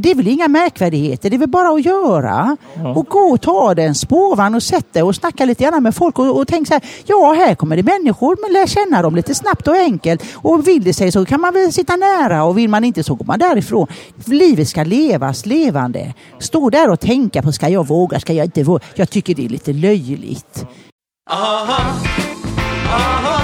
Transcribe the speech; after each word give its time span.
Det 0.00 0.10
är 0.10 0.14
väl 0.14 0.28
inga 0.28 0.48
märkvärdigheter, 0.48 1.30
det 1.30 1.36
är 1.36 1.38
väl 1.38 1.48
bara 1.48 1.68
att 1.68 1.84
göra. 1.84 2.56
Ja. 2.74 2.94
Och 2.94 3.06
gå 3.06 3.18
och 3.18 3.40
ta 3.40 3.74
den 3.74 3.94
spårvagn 3.94 4.54
och 4.54 4.62
sätta 4.62 4.92
dig 4.92 5.02
och 5.02 5.14
snacka 5.14 5.44
lite 5.44 5.64
grann 5.64 5.82
med 5.82 5.94
folk 5.94 6.18
och, 6.18 6.36
och 6.38 6.48
tänk 6.48 6.68
så 6.68 6.74
här, 6.74 6.82
ja 7.06 7.34
här 7.38 7.54
kommer 7.54 7.76
det 7.76 7.82
människor, 7.82 8.36
men 8.42 8.52
lär 8.52 8.66
känna 8.66 9.02
dem 9.02 9.16
lite 9.16 9.34
snabbt 9.34 9.68
och 9.68 9.74
enkelt. 9.74 10.22
Och 10.34 10.68
vill 10.68 10.84
det 10.84 10.94
sig 10.94 11.12
så 11.12 11.24
kan 11.24 11.40
man 11.40 11.54
väl 11.54 11.72
sitta 11.72 11.96
nära 11.96 12.44
och 12.44 12.58
vill 12.58 12.70
man 12.70 12.84
inte 12.84 13.02
så 13.02 13.14
går 13.14 13.24
man 13.24 13.38
därifrån. 13.38 13.86
Livet 14.24 14.68
ska 14.68 14.84
levas 14.84 15.46
levande. 15.46 16.14
Stå 16.38 16.70
där 16.70 16.90
och 16.90 17.00
tänka 17.00 17.42
på, 17.42 17.52
ska 17.52 17.68
jag 17.68 17.86
våga, 17.86 18.20
ska 18.20 18.32
jag 18.32 18.46
inte 18.46 18.62
våga? 18.62 18.80
Jag 18.94 19.10
tycker 19.10 19.34
det 19.34 19.44
är 19.44 19.48
lite 19.48 19.72
löjligt. 19.72 20.66
Aha, 21.30 21.82
aha, 22.88 23.41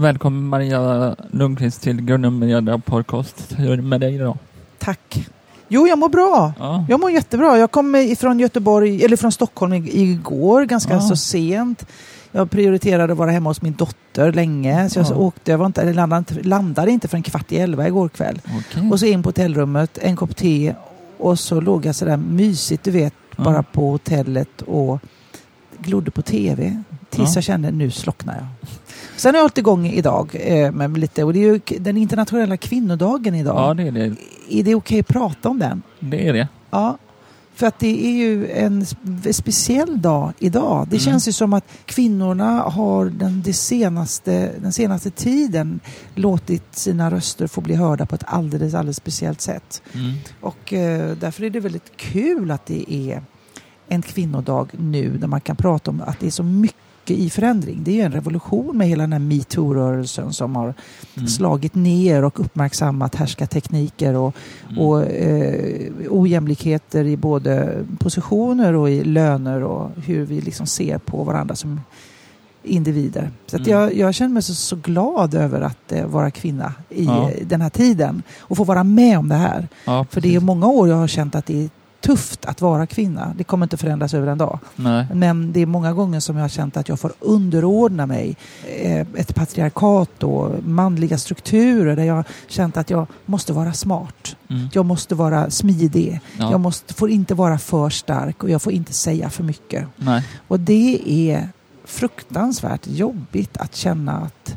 Välkommen 0.00 0.46
Maria 0.48 1.16
Lundqvist 1.30 1.82
till 1.82 2.00
Grundmedia 2.02 2.78
Podcast. 2.78 3.54
Hur 3.56 3.70
är 3.72 3.76
det 3.76 3.82
med 3.82 4.00
dig 4.00 4.14
idag? 4.14 4.38
Tack. 4.78 5.28
Jo, 5.68 5.86
jag 5.86 5.98
mår 5.98 6.08
bra. 6.08 6.52
Ja. 6.58 6.86
Jag 6.88 7.00
mår 7.00 7.10
jättebra. 7.10 7.58
Jag 7.58 7.70
kom 7.70 7.94
ifrån 7.94 8.38
Göteborg, 8.40 9.04
eller 9.04 9.16
från 9.16 9.32
Stockholm 9.32 9.72
i- 9.72 10.00
igår, 10.02 10.64
ganska 10.64 10.92
Ja. 10.94 11.00
så 11.00 11.16
sent. 11.16 11.86
Jag 12.32 12.50
prioriterade 12.50 13.12
att 13.12 13.18
vara 13.18 13.30
hemma 13.30 13.50
hos 13.50 13.62
min 13.62 13.72
dotter 13.72 14.32
länge, 14.32 14.90
så 14.90 14.98
jag 14.98 15.06
Ja. 15.10 15.14
åkte, 15.14 15.50
jag 15.50 15.58
var 15.58 15.66
inte, 15.66 15.82
eller 15.82 15.94
landade, 15.94 16.18
inte, 16.18 16.48
landade 16.48 16.90
inte 16.90 17.08
förrän 17.08 17.22
kvart 17.22 17.52
i 17.52 17.56
elva 17.58 17.86
igår 17.88 18.08
kväll. 18.08 18.40
Okej. 18.44 18.90
Och 18.90 19.00
så 19.00 19.06
in 19.06 19.22
på 19.22 19.28
hotellrummet, 19.28 19.98
en 19.98 20.16
kopp 20.16 20.36
te 20.36 20.74
och 21.18 21.38
så 21.38 21.60
låg 21.60 21.86
jag 21.86 21.94
sådär 21.94 22.16
mysigt, 22.16 22.84
du 22.84 22.90
vet, 22.90 23.14
Ja. 23.36 23.44
bara 23.44 23.62
på 23.62 23.90
hotellet 23.90 24.62
och 24.62 24.98
glodde 25.78 26.10
på 26.10 26.22
tv. 26.22 26.82
Tills 27.10 27.28
Ja. 27.28 27.34
jag 27.34 27.44
kände, 27.44 27.70
nu 27.70 27.90
slocknar 27.90 28.34
jag. 28.34 28.46
Sen 29.16 29.34
har 29.34 29.38
jag 29.38 29.42
hållit 29.42 29.58
igång 29.58 29.86
idag 29.86 30.30
eh, 30.40 30.72
med 30.72 30.98
lite, 30.98 31.24
och 31.24 31.32
det 31.32 31.38
är 31.38 31.52
ju 31.52 31.60
den 31.80 31.96
internationella 31.96 32.56
kvinnodagen 32.56 33.34
idag. 33.34 33.56
Ja, 33.70 33.74
det 33.74 33.82
är 33.88 33.92
det. 33.92 34.14
Är 34.50 34.62
det 34.62 34.74
okej 34.74 35.00
att 35.00 35.08
prata 35.08 35.48
om 35.48 35.58
den? 35.58 35.82
Det 36.00 36.28
är 36.28 36.32
det. 36.32 36.48
Ja, 36.70 36.98
för 37.54 37.66
att 37.66 37.78
det 37.78 38.06
är 38.06 38.10
ju 38.10 38.50
en 38.50 38.82
sp- 38.84 39.32
speciell 39.32 40.00
dag 40.02 40.32
idag. 40.38 40.86
Det 40.90 40.96
Mm. 40.96 41.04
känns 41.04 41.28
ju 41.28 41.32
som 41.32 41.52
att 41.52 41.64
kvinnorna 41.86 42.60
har 42.60 43.04
den, 43.04 43.42
det 43.44 43.52
senaste, 43.52 44.50
den 44.62 44.72
senaste 44.72 45.10
tiden 45.10 45.80
låtit 46.14 46.76
sina 46.76 47.10
röster 47.10 47.46
få 47.46 47.60
bli 47.60 47.74
hörda 47.74 48.06
på 48.06 48.14
ett 48.14 48.24
alldeles, 48.26 48.74
alldeles 48.74 48.96
speciellt 48.96 49.40
sätt. 49.40 49.82
Mm. 49.94 50.12
Och 50.40 50.72
eh, 50.72 51.16
därför 51.16 51.42
är 51.44 51.50
det 51.50 51.60
väldigt 51.60 51.96
kul 51.96 52.50
att 52.50 52.66
det 52.66 52.92
är 52.94 53.22
en 53.88 54.02
kvinnodag 54.02 54.68
nu 54.78 55.16
där 55.18 55.26
man 55.26 55.40
kan 55.40 55.56
prata 55.56 55.90
om 55.90 56.02
att 56.06 56.20
det 56.20 56.26
är 56.26 56.30
så 56.30 56.42
mycket 56.42 56.76
i 57.14 57.30
förändring. 57.30 57.80
Det 57.84 57.90
är 57.90 57.94
ju 57.94 58.00
en 58.00 58.12
revolution 58.12 58.76
med 58.78 58.88
hela 58.88 59.02
den 59.02 59.12
här 59.12 59.18
metoo-rörelsen 59.20 60.32
som 60.32 60.56
har 60.56 60.74
Mm. 61.16 61.28
slagit 61.28 61.74
ner 61.74 62.24
och 62.24 62.40
uppmärksammat 62.40 63.14
härskartekniker 63.14 64.14
och, 64.14 64.36
Mm. 64.68 64.78
och 64.82 65.02
eh, 65.02 65.90
ojämlikheter 66.10 67.04
i 67.04 67.16
både 67.16 67.78
positioner 67.98 68.72
och 68.74 68.90
i 68.90 69.04
löner 69.04 69.62
och 69.62 69.90
hur 70.06 70.24
vi 70.24 70.40
liksom 70.40 70.66
ser 70.66 70.98
på 70.98 71.24
varandra 71.24 71.54
som 71.56 71.80
individer. 72.62 73.30
Så 73.46 73.56
Mm. 73.56 73.70
jag, 73.70 73.94
jag 73.96 74.14
känner 74.14 74.32
mig 74.34 74.42
så, 74.42 74.54
så 74.54 74.76
glad 74.76 75.34
över 75.34 75.60
att 75.60 75.92
eh, 75.92 76.06
vara 76.06 76.30
kvinna 76.30 76.72
i 76.90 77.04
Ja. 77.04 77.30
den 77.42 77.60
här 77.60 77.70
tiden 77.70 78.22
och 78.38 78.56
få 78.56 78.64
vara 78.64 78.84
med 78.84 79.18
om 79.18 79.28
det 79.28 79.34
här. 79.34 79.68
Ja, 79.84 80.06
För 80.10 80.20
det 80.20 80.34
är 80.34 80.40
många 80.40 80.66
år 80.66 80.88
jag 80.88 80.96
har 80.96 81.06
känt 81.08 81.34
att 81.34 81.46
det 81.46 81.64
är 81.64 81.70
tufft 82.06 82.44
att 82.44 82.60
vara 82.60 82.86
kvinna. 82.86 83.34
Det 83.38 83.44
kommer 83.44 83.66
inte 83.66 83.76
förändras 83.76 84.14
över 84.14 84.26
en 84.26 84.38
dag. 84.38 84.58
Nej. 84.76 85.06
Men 85.14 85.52
det 85.52 85.60
är 85.60 85.66
många 85.66 85.92
gånger 85.92 86.20
som 86.20 86.36
jag 86.36 86.44
har 86.44 86.48
känt 86.48 86.76
att 86.76 86.88
jag 86.88 87.00
får 87.00 87.12
underordna 87.20 88.06
mig 88.06 88.36
eh, 88.82 89.00
ett 89.00 89.34
patriarkat 89.34 90.22
och 90.22 90.64
manliga 90.64 91.18
strukturer 91.18 91.96
där 91.96 92.04
jag 92.04 92.24
känt 92.46 92.76
att 92.76 92.90
jag 92.90 93.06
måste 93.26 93.52
vara 93.52 93.72
smart. 93.72 94.36
Mm. 94.48 94.68
Jag 94.72 94.86
måste 94.86 95.14
vara 95.14 95.50
smidig. 95.50 96.20
Ja. 96.38 96.50
Jag 96.50 96.60
måste, 96.60 96.94
får 96.94 97.10
inte 97.10 97.34
vara 97.34 97.58
för 97.58 97.90
stark 97.90 98.42
och 98.42 98.50
jag 98.50 98.62
får 98.62 98.72
inte 98.72 98.92
säga 98.92 99.30
för 99.30 99.44
mycket. 99.44 99.86
Nej. 99.96 100.24
Och 100.48 100.60
det 100.60 101.00
är 101.04 101.48
fruktansvärt 101.84 102.86
jobbigt 102.86 103.56
att 103.56 103.76
känna 103.76 104.12
att, 104.12 104.56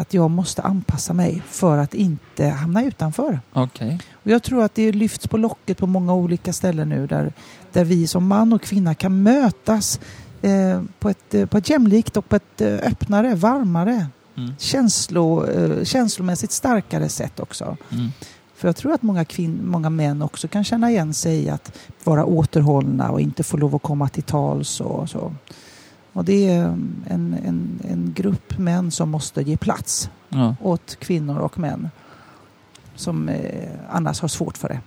att 0.00 0.14
jag 0.14 0.30
måste 0.30 0.62
anpassa 0.62 1.12
mig 1.12 1.42
för 1.46 1.78
att 1.78 1.94
inte 1.94 2.46
hamna 2.46 2.84
utanför. 2.84 3.40
Okej. 3.52 4.00
Och 4.12 4.30
jag 4.30 4.42
tror 4.42 4.62
att 4.62 4.74
det 4.74 4.92
lyfts 4.92 5.28
på 5.28 5.36
locket 5.36 5.78
på 5.78 5.86
många 5.86 6.14
olika 6.14 6.52
ställen 6.52 6.88
nu 6.88 7.06
där, 7.06 7.32
där 7.72 7.84
vi 7.84 8.06
som 8.06 8.26
man 8.26 8.52
och 8.52 8.62
kvinna 8.62 8.94
kan 8.94 9.22
mötas 9.22 10.00
eh, 10.42 10.82
på, 10.98 11.08
ett, 11.10 11.34
eh, 11.34 11.46
på 11.46 11.58
ett 11.58 11.70
jämlikt 11.70 12.16
och 12.16 12.28
på 12.28 12.36
ett 12.36 12.60
eh, 12.60 12.74
öppnare, 12.74 13.34
varmare, 13.34 14.06
Mm. 14.36 14.52
känslo, 14.58 15.46
eh, 15.46 15.84
känslomässigt 15.84 16.52
starkare 16.52 17.08
sätt 17.08 17.40
också. 17.40 17.76
Mm. 17.92 18.08
För 18.54 18.68
jag 18.68 18.76
tror 18.76 18.92
att 18.92 19.02
många, 19.02 19.24
kvinn, 19.24 19.60
många 19.64 19.90
män 19.90 20.22
också 20.22 20.48
kan 20.48 20.64
känna 20.64 20.90
igen 20.90 21.14
sig 21.14 21.44
i 21.44 21.50
att 21.50 21.72
vara 22.04 22.24
återhållna 22.24 23.10
och 23.10 23.20
inte 23.20 23.42
få 23.42 23.56
lov 23.56 23.74
att 23.74 23.82
komma 23.82 24.08
till 24.08 24.22
tals 24.22 24.80
och 24.80 25.10
så. 25.10 25.34
Och 26.12 26.24
det 26.24 26.48
är 26.48 26.64
um, 26.66 27.04
en, 27.08 27.36
en, 27.44 27.80
en 27.90 28.12
grupp 28.14 28.58
män 28.58 28.90
som 28.90 29.10
måste 29.10 29.42
ge 29.42 29.56
plats 29.56 30.10
Ja. 30.28 30.56
åt 30.62 30.96
kvinnor 31.00 31.38
och 31.38 31.58
män 31.58 31.90
som 32.94 33.28
eh, 33.28 33.68
annars 33.90 34.20
har 34.20 34.28
svårt 34.28 34.58
för 34.58 34.68
det. 34.68 34.80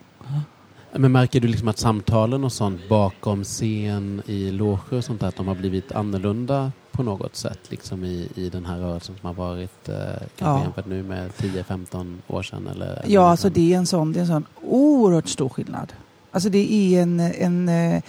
Men 0.95 1.12
märker 1.12 1.39
du 1.39 1.47
liksom 1.47 1.67
att 1.67 1.78
samtalen 1.78 2.44
och 2.44 2.53
sånt 2.53 2.89
bakom 2.89 3.44
scen 3.44 4.22
i 4.25 4.51
loger 4.51 4.97
och 4.97 5.03
sånt 5.03 5.19
där, 5.22 5.28
att 5.28 5.35
de 5.35 5.47
har 5.47 5.56
blivit 5.56 5.91
annorlunda 5.91 6.72
på 6.91 7.03
något 7.03 7.35
sätt 7.35 7.59
liksom 7.69 8.03
i, 8.03 8.28
i 8.35 8.50
den 8.50 8.66
här 8.66 8.78
rörelsen 8.79 9.16
som 9.22 9.28
har 9.28 9.33
varit 9.33 9.89
eh, 9.89 9.95
kanske 9.97 10.28
Ja. 10.45 10.62
jämfört 10.63 10.85
nu 10.85 11.03
med 11.03 11.31
10-15 11.31 12.17
år 12.28 12.44
sedan? 12.44 12.67
Eller, 12.67 13.03
Ja, 13.07 13.29
alltså 13.29 13.50
det 13.50 13.73
är 13.73 13.78
en 13.78 13.85
sån, 13.88 14.13
det 14.13 14.19
är 14.19 14.22
en 14.22 14.28
sån 14.28 14.45
oerhört 14.62 15.28
stor 15.28 15.50
skillnad. 15.50 15.94
Alltså 16.31 16.50
det 16.50 16.73
är 16.73 17.01
en, 17.01 17.19
en 17.19 17.69
eh, 17.69 18.01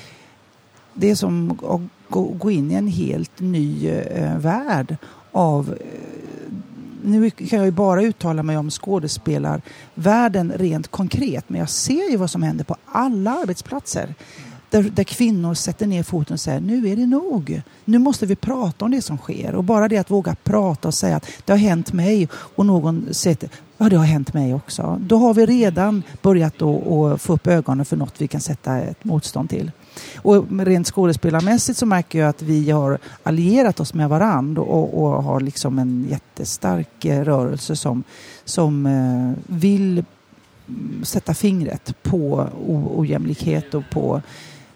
det 0.95 1.11
är 1.11 1.15
som 1.15 1.51
att 1.51 1.81
gå, 2.39 2.51
in 2.51 2.71
i 2.71 2.75
en 2.75 2.89
helt 2.89 3.41
ny 3.41 3.89
eh, 3.89 4.39
värld 4.39 4.97
av 5.33 5.71
eh, 5.81 6.15
nu 7.05 7.31
kan 7.31 7.59
jag 7.59 7.67
ju 7.67 7.73
bara 7.73 8.03
uttala 8.03 8.43
mig 8.43 8.57
om 8.57 8.71
skådespelarvärlden 8.71 10.53
rent 10.57 10.89
konkret 10.89 11.45
men 11.49 11.61
jag 11.61 11.71
ser 11.71 12.11
ju 12.11 12.17
vad 12.17 12.31
som 12.31 12.43
händer 12.43 12.65
på 12.65 12.77
alla 12.87 13.31
arbetsplatser. 13.31 14.15
Där, 14.71 14.83
där 14.83 15.05
kvinnor 15.05 15.55
sätter 15.55 15.87
ner 15.87 16.03
foten 16.03 16.35
och 16.35 16.41
säger 16.41 16.61
nu 16.61 16.89
är 16.89 16.97
det 16.97 17.07
nog. 17.07 17.63
Nu 17.85 17.99
måste 17.99 18.27
vi 18.27 18.37
prata 18.37 18.85
om 18.85 18.91
det 18.91 19.03
som 19.03 19.19
sker. 19.19 19.55
Och 19.55 19.65
bara 19.65 19.89
det 19.89 19.99
att 19.99 20.11
våga 20.11 20.37
prata 20.45 20.89
och 20.89 20.95
säga 20.95 21.17
att 21.17 21.27
det 21.45 21.53
har 21.53 21.59
hänt 21.59 21.93
mig 21.93 22.29
och 22.33 22.67
någon 22.67 23.09
säger 23.11 23.49
ja 23.79 23.89
det 23.89 23.97
har 23.97 24.05
hänt 24.05 24.35
mig 24.35 24.55
också. 24.55 24.99
Då 25.01 25.17
har 25.17 25.35
vi 25.35 25.47
redan 25.47 26.03
börjat 26.23 26.63
att 26.63 27.23
få 27.23 27.33
upp 27.33 27.47
ögonen 27.47 27.85
för 27.85 27.97
något 27.97 28.15
vi 28.19 28.29
kan 28.29 28.41
sätta 28.41 28.79
ett 28.79 29.05
motstånd 29.05 29.51
till. 29.51 29.71
Och 30.17 30.47
rent 30.61 30.87
skådespelarmässigt 30.87 31.79
så 31.79 31.87
märker 31.87 32.19
jag 32.19 32.29
att 32.29 32.43
vi 32.43 32.71
har 32.71 32.99
allierat 33.23 33.81
oss 33.81 33.95
med 33.95 34.09
varandra 34.09 34.63
och, 34.63 35.03
och 35.05 35.23
har 35.23 35.41
liksom 35.41 35.79
en 35.79 36.07
jättestark 36.11 37.05
eh, 37.05 37.25
rörelse 37.25 37.77
som, 37.77 38.05
som 38.45 38.87
eh, 38.87 39.55
vill 39.55 40.05
mm, 40.69 41.05
sätta 41.05 41.35
fingret 41.35 41.95
på 42.03 42.49
ojämlikhet 42.97 43.75
och 43.75 43.83
på 43.91 44.23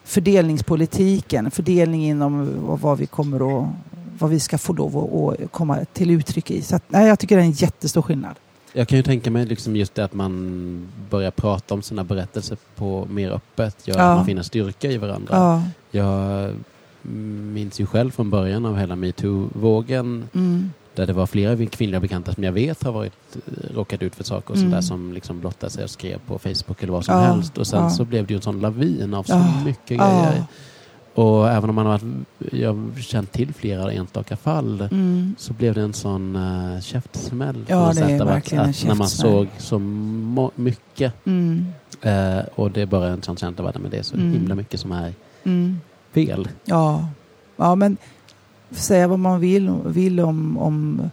fördelningspolitiken, 0.04 1.50
fördelning 1.50 2.04
inom 2.04 2.48
vad- 2.82 2.98
vi 2.98 3.06
kommer 3.06 3.60
att 3.62 3.68
vad 4.20 4.30
vi 4.30 4.40
ska 4.40 4.58
få 4.58 4.72
lov 4.72 4.98
att 4.98 5.40
att 5.40 5.52
komma 5.52 5.78
till 5.92 6.10
uttryck 6.10 6.50
i. 6.50 6.62
Så 6.62 6.76
att, 6.76 6.82
nej, 6.88 7.08
jag 7.08 7.18
tycker 7.18 7.36
det 7.36 7.42
är 7.42 7.46
en 7.46 7.50
jättestor 7.52 8.02
skillnad. 8.02 8.34
Jag 8.78 8.88
kan 8.88 8.96
ju 8.96 9.02
tänka 9.02 9.30
mig 9.30 9.46
liksom 9.46 9.76
just 9.76 9.94
det 9.94 10.04
att 10.04 10.14
man 10.14 10.88
börjar 11.10 11.30
prata 11.30 11.74
om 11.74 11.82
sina 11.82 12.04
berättelser 12.04 12.58
på 12.76 13.06
mer 13.10 13.30
öppet, 13.30 13.88
gör 13.88 13.96
Ja. 13.98 14.02
att 14.02 14.16
man 14.16 14.26
finner 14.26 14.42
styrka 14.42 14.90
i 14.90 14.96
varandra. 14.96 15.28
Ja. 15.36 15.62
Jag 15.90 16.50
minns 17.52 17.80
ju 17.80 17.86
själv 17.86 18.10
från 18.10 18.30
början 18.30 18.66
av 18.66 18.76
hela 18.78 18.96
metoo-vågen 18.96 20.28
Mm. 20.34 20.70
där 20.94 21.06
det 21.06 21.12
var 21.12 21.26
flera 21.26 21.66
kvinnliga 21.66 22.00
bekanta 22.00 22.34
som 22.34 22.44
jag 22.44 22.52
vet 22.52 22.82
har 22.84 22.92
varit, 22.92 23.12
eh, 23.36 23.74
råkat 23.74 24.02
ut 24.02 24.14
för 24.14 24.24
saker 24.24 24.50
och 24.50 24.56
Mm. 24.56 24.70
sådär 24.70 24.80
som 24.82 25.12
liksom 25.12 25.40
blottade 25.40 25.72
sig 25.72 25.84
och 25.84 25.90
skrev 25.90 26.18
på 26.26 26.38
Facebook 26.38 26.82
eller 26.82 26.92
vad 26.92 27.04
som 27.04 27.14
Ja, 27.14 27.20
helst. 27.20 27.58
Och 27.58 27.66
sen 27.66 27.90
så 27.90 28.04
blev 28.04 28.26
det 28.26 28.32
ju 28.34 28.36
en 28.36 28.42
sån 28.42 28.60
lavin 28.60 29.14
av 29.14 29.22
så 29.22 29.44
mycket 29.64 29.98
grejer. 29.98 30.44
Och 31.18 31.48
även 31.50 31.70
om 31.70 31.76
man 31.76 31.86
har 31.86 31.92
varit, 31.92 32.52
jag 32.52 32.74
har 32.74 33.00
känt 33.00 33.32
till 33.32 33.54
flera 33.54 33.92
enstaka 33.92 34.36
fall 34.36 34.88
Mm. 34.90 35.34
så 35.38 35.52
blev 35.52 35.74
det 35.74 35.80
en 35.82 35.92
sån 35.92 36.36
uh, 36.36 36.80
käftsmäll. 36.80 37.64
Ja, 37.68 37.92
det 37.94 38.00
är 38.00 38.20
att, 38.20 38.28
verkligen 38.28 38.64
en 38.64 38.70
att 38.70 38.84
när 38.86 38.94
man 38.94 39.08
såg 39.08 39.46
så 39.58 39.78
mycket 40.54 41.12
Mm. 41.26 41.66
eh, 42.02 42.38
och 42.54 42.70
det 42.70 42.82
är 42.82 42.86
bara 42.86 43.08
en 43.08 43.22
sån 43.22 43.36
känsla 43.36 43.64
av 43.64 43.68
att 43.68 43.90
det 43.90 43.98
är 43.98 44.02
så 44.02 44.16
Mm. 44.16 44.32
himla 44.32 44.54
mycket 44.54 44.80
som 44.80 44.92
är 44.92 45.14
Mm. 45.44 45.80
fel. 46.14 46.48
Ja. 46.64 47.08
ja, 47.56 47.74
men 47.74 47.96
säga 48.70 49.08
vad 49.08 49.18
man 49.18 49.40
vill, 49.40 49.70
vill 49.86 50.20
om, 50.20 50.58
om 50.58 51.10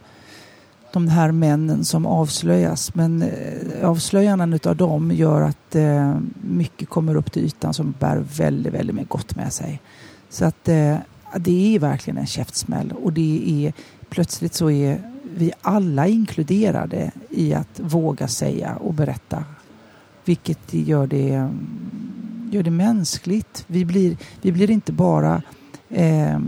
de 0.96 1.08
här 1.08 1.32
männen 1.32 1.86
som 1.86 2.06
avslöjas. 2.06 2.96
Men 2.96 3.22
eh, 3.22 3.90
avslöjanden 3.90 4.60
av 4.66 4.76
dem 4.76 5.12
gör 5.12 5.42
att 5.42 5.76
eh, 5.76 6.16
mycket 6.42 6.90
kommer 6.90 7.16
upp 7.16 7.32
till 7.32 7.46
ytan 7.46 7.74
som 7.74 7.94
bär 8.00 8.24
väldigt, 8.38 8.74
väldigt 8.74 8.96
mycket 8.96 9.10
gott 9.10 9.36
med 9.36 9.54
sig. 9.54 9.82
Så 10.30 10.46
att 10.46 10.68
eh, 10.68 10.98
det 11.38 11.76
är 11.76 11.80
verkligen 11.80 12.18
en 12.18 12.28
käftsmäll 12.28 12.92
och 12.92 13.14
det 13.14 13.66
är 13.66 13.74
plötsligt 14.10 14.54
så 14.54 14.70
är 14.70 15.12
vi 15.36 15.52
alla 15.62 16.08
inkluderade 16.08 17.12
i 17.30 17.54
att 17.54 17.80
våga 17.80 18.28
säga 18.28 18.76
och 18.76 18.94
berätta. 18.94 19.44
Vilket 20.26 20.74
gör 20.74 21.08
det, 21.08 21.50
gör 22.52 22.64
det 22.64 22.72
mänskligt. 22.72 23.64
Vi 23.68 23.86
blir, 23.86 24.18
vi 24.42 24.52
blir 24.52 24.72
inte 24.72 24.92
bara 24.92 25.42
eh, 25.90 26.40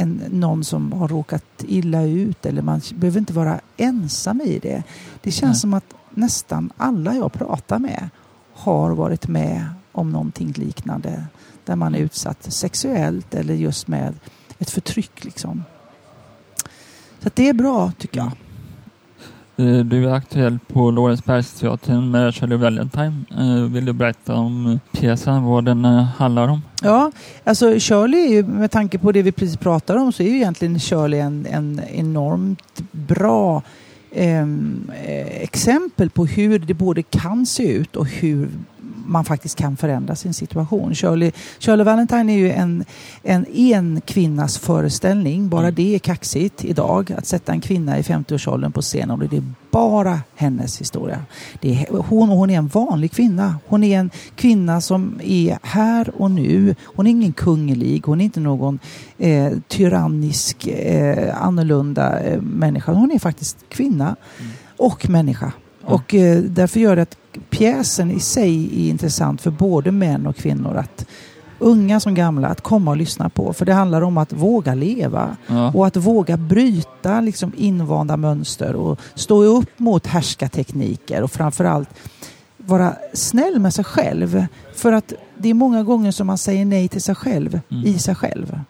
en, 0.00 0.22
någon 0.30 0.64
som 0.64 0.92
har 0.92 1.08
råkat 1.08 1.44
illa 1.68 2.02
ut 2.02 2.46
eller 2.46 2.62
man 2.62 2.80
behöver 2.94 3.18
inte 3.18 3.32
vara 3.32 3.60
ensam 3.76 4.40
i 4.40 4.58
det. 4.58 4.82
Det 5.22 5.30
känns 5.30 5.54
Nej. 5.54 5.60
som 5.60 5.74
att 5.74 5.94
nästan 6.10 6.70
alla 6.76 7.14
jag 7.14 7.32
pratar 7.32 7.78
med 7.78 8.08
har 8.54 8.90
varit 8.90 9.28
med 9.28 9.64
om 9.92 10.10
någonting 10.10 10.52
liknande 10.56 11.24
där 11.64 11.76
man 11.76 11.94
är 11.94 11.98
utsatt 11.98 12.52
sexuellt 12.52 13.34
eller 13.34 13.54
just 13.54 13.88
med 13.88 14.14
ett 14.58 14.70
förtryck 14.70 15.24
liksom. 15.24 15.64
Så 17.22 17.30
det 17.34 17.48
är 17.48 17.52
bra 17.54 17.92
tycker 17.98 18.18
jag. 18.20 18.30
Eh, 19.66 19.84
Du 19.84 20.08
är 20.08 20.12
aktuell 20.14 20.58
på 20.72 20.90
Lorensbergsteatern 20.90 22.10
med 22.10 22.34
Shirley 22.34 22.58
Valentine. 22.58 23.24
Eh, 23.38 23.62
Vill 23.72 23.84
du 23.84 23.92
berätta 23.92 24.34
om 24.34 24.80
pjäsen, 24.92 25.42
vad 25.44 25.64
den 25.64 25.84
eh, 25.84 26.02
handlar 26.04 26.48
om? 26.48 26.62
Ja, 26.82 27.12
alltså 27.44 27.78
Shirley 27.78 28.20
är 28.20 28.28
ju, 28.28 28.42
med 28.42 28.70
tanke 28.70 28.98
på 28.98 29.12
det 29.12 29.22
vi 29.22 29.32
precis 29.32 29.56
pratade 29.56 30.00
om 30.00 30.12
så 30.12 30.22
är 30.22 30.28
ju 30.28 30.36
egentligen 30.36 30.80
Shirley 30.80 31.20
en, 31.20 31.46
en 31.50 31.80
enormt 31.92 32.82
bra 32.92 33.62
ehm, 34.14 34.90
eh, 35.04 35.42
exempel 35.42 36.10
på 36.10 36.26
hur 36.26 36.58
det 36.58 36.74
både 36.74 37.02
kan 37.02 37.46
se 37.46 37.72
ut 37.72 37.96
och 37.96 38.06
hur 38.06 38.48
man 39.06 39.24
faktiskt 39.24 39.56
kan 39.56 39.76
förändra 39.76 40.16
sin 40.16 40.34
situation. 40.34 40.94
Shirley, 40.94 41.32
Shirley 41.58 41.84
Valentine 41.84 42.32
är 42.32 42.38
ju 42.38 42.50
en, 42.52 42.84
en 43.22 43.46
en 43.54 44.00
kvinnas 44.00 44.58
föreställning. 44.58 45.48
Bara 45.48 45.60
Mm. 45.62 45.74
det 45.74 45.94
är 45.94 45.98
kaxigt 45.98 46.64
idag. 46.64 47.12
Att 47.18 47.26
sätta 47.26 47.52
en 47.52 47.60
kvinna 47.60 47.98
i 47.98 48.02
50-årsåldern 48.02 48.72
på 48.72 48.82
scenen 48.82 49.10
och 49.10 49.18
det 49.28 49.36
är 49.36 49.42
bara 49.70 50.20
hennes 50.34 50.80
historia. 50.80 51.24
Det 51.60 51.72
är, 51.72 51.96
hon, 51.96 52.28
hon 52.28 52.50
är 52.50 52.58
en 52.58 52.68
vanlig 52.68 53.12
kvinna. 53.12 53.58
Hon 53.66 53.84
är 53.84 53.98
en 53.98 54.10
kvinna 54.34 54.80
som 54.80 55.20
är 55.22 55.58
här 55.62 56.20
och 56.22 56.30
nu. 56.30 56.74
Hon 56.84 57.06
är 57.06 57.10
ingen 57.10 57.32
kunglig. 57.32 58.02
Hon 58.06 58.20
är 58.20 58.24
inte 58.24 58.40
någon 58.40 58.78
eh, 59.18 59.52
tyrannisk, 59.68 60.66
eh, 60.66 61.42
annorlunda 61.42 62.20
eh, 62.20 62.40
människa. 62.40 62.92
Hon 62.92 63.10
är 63.10 63.18
faktiskt 63.18 63.56
kvinna 63.68 64.16
och 64.76 65.08
människa. 65.08 65.52
Ja. 65.82 65.88
Och 65.88 66.14
eh, 66.14 66.38
därför 66.38 66.80
gör 66.80 66.96
det 66.96 67.02
att 67.02 67.16
pjäsen 67.50 68.10
i 68.10 68.20
sig 68.20 68.64
är 68.64 68.90
intressant 68.90 69.40
för 69.40 69.50
både 69.50 69.92
män 69.92 70.26
och 70.26 70.36
kvinnor. 70.36 70.76
att 70.76 71.06
Unga 71.60 72.00
som 72.00 72.14
gamla 72.14 72.48
att 72.48 72.60
komma 72.60 72.90
och 72.90 72.96
lyssna 72.96 73.28
på. 73.28 73.52
För 73.52 73.64
det 73.66 73.72
handlar 73.72 74.02
om 74.02 74.18
att 74.18 74.32
våga 74.32 74.74
leva. 74.74 75.36
Ja. 75.46 75.72
Och 75.74 75.86
att 75.86 75.96
våga 75.96 76.36
bryta 76.36 77.20
liksom 77.20 77.52
invanda 77.56 78.16
mönster 78.16 78.74
och 78.74 79.00
stå 79.14 79.42
upp 79.42 79.78
mot 79.78 80.06
härskartekniker 80.06 81.22
och 81.22 81.30
framförallt 81.32 81.88
vara 82.56 82.94
snäll 83.14 83.58
med 83.60 83.74
sig 83.74 83.84
själv. 83.84 84.46
För 84.74 84.92
att 84.92 85.12
det 85.38 85.48
är 85.50 85.54
många 85.54 85.82
gånger 85.82 86.10
som 86.12 86.26
man 86.26 86.38
säger 86.38 86.64
nej 86.64 86.88
till 86.88 87.02
sig 87.02 87.14
själv, 87.14 87.60
Mm. 87.70 87.84
i 87.86 87.98
sig 87.98 88.14
själv. 88.14 88.60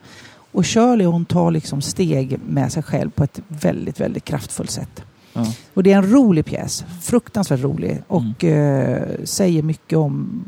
Och 0.52 0.66
Shirley 0.66 1.06
hon 1.06 1.24
tar 1.24 1.50
liksom 1.50 1.82
steg 1.82 2.40
med 2.48 2.72
sig 2.72 2.82
själv 2.82 3.10
på 3.10 3.24
ett 3.24 3.40
väldigt, 3.48 4.00
väldigt 4.00 4.24
kraftfullt 4.24 4.70
sätt. 4.70 5.02
Ja. 5.32 5.52
Och 5.74 5.82
det 5.82 5.92
är 5.92 5.96
en 5.96 6.10
rolig 6.10 6.44
pjäs, 6.44 6.84
fruktansvärt 7.02 7.60
rolig 7.60 8.02
och 8.06 8.44
eh, 8.44 9.02
säger 9.24 9.62
mycket 9.62 9.98
om 9.98 10.44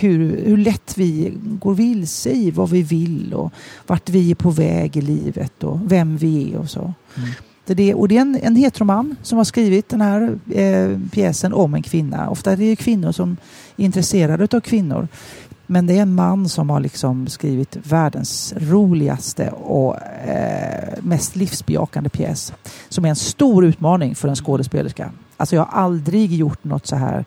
hur, 0.00 0.44
hur 0.46 0.56
lätt 0.56 0.98
vi 0.98 1.32
går 1.60 1.74
vilse 1.74 2.30
i 2.30 2.50
vad 2.50 2.70
vi 2.70 2.82
vill 2.82 3.34
och 3.34 3.52
vart 3.86 4.08
vi 4.08 4.30
är 4.30 4.34
på 4.34 4.50
väg 4.50 4.96
i 4.96 5.00
livet 5.00 5.64
och 5.64 5.92
vem 5.92 6.16
vi 6.16 6.52
är 6.52 6.58
och 6.58 6.70
så. 6.70 6.94
Mm. 7.16 7.30
Det, 7.74 7.94
och 7.94 8.08
det 8.08 8.16
är 8.16 8.20
en, 8.20 8.38
en 8.42 8.56
heteroman 8.56 9.16
som 9.22 9.38
har 9.38 9.44
skrivit 9.44 9.88
den 9.88 10.00
här 10.00 10.38
eh, 10.50 10.98
pjäsen 11.10 11.52
om 11.52 11.74
en 11.74 11.82
kvinna. 11.82 12.30
Ofta 12.30 12.52
är 12.52 12.56
det 12.56 12.76
kvinnor 12.76 13.12
som 13.12 13.36
är 13.76 13.84
intresserade 13.84 14.56
av 14.56 14.60
kvinnor. 14.60 15.08
Men 15.70 15.86
det 15.86 15.98
är 15.98 16.02
en 16.02 16.14
man 16.14 16.48
som 16.48 16.70
har 16.70 16.80
liksom 16.80 17.26
skrivit 17.26 17.76
världens 17.82 18.54
roligaste 18.56 19.50
och 19.50 19.96
eh, 20.26 20.94
mest 21.02 21.36
livsbejakande 21.36 22.10
pjäs. 22.10 22.52
Som 22.88 23.04
är 23.04 23.08
en 23.08 23.16
stor 23.16 23.64
utmaning 23.64 24.14
för 24.14 24.28
en 24.28 24.36
skådespelerska. 24.36 25.10
Alltså 25.36 25.56
jag 25.56 25.64
har 25.64 25.82
aldrig 25.82 26.32
gjort 26.32 26.64
något 26.64 26.86
så 26.86 26.96
här 26.96 27.24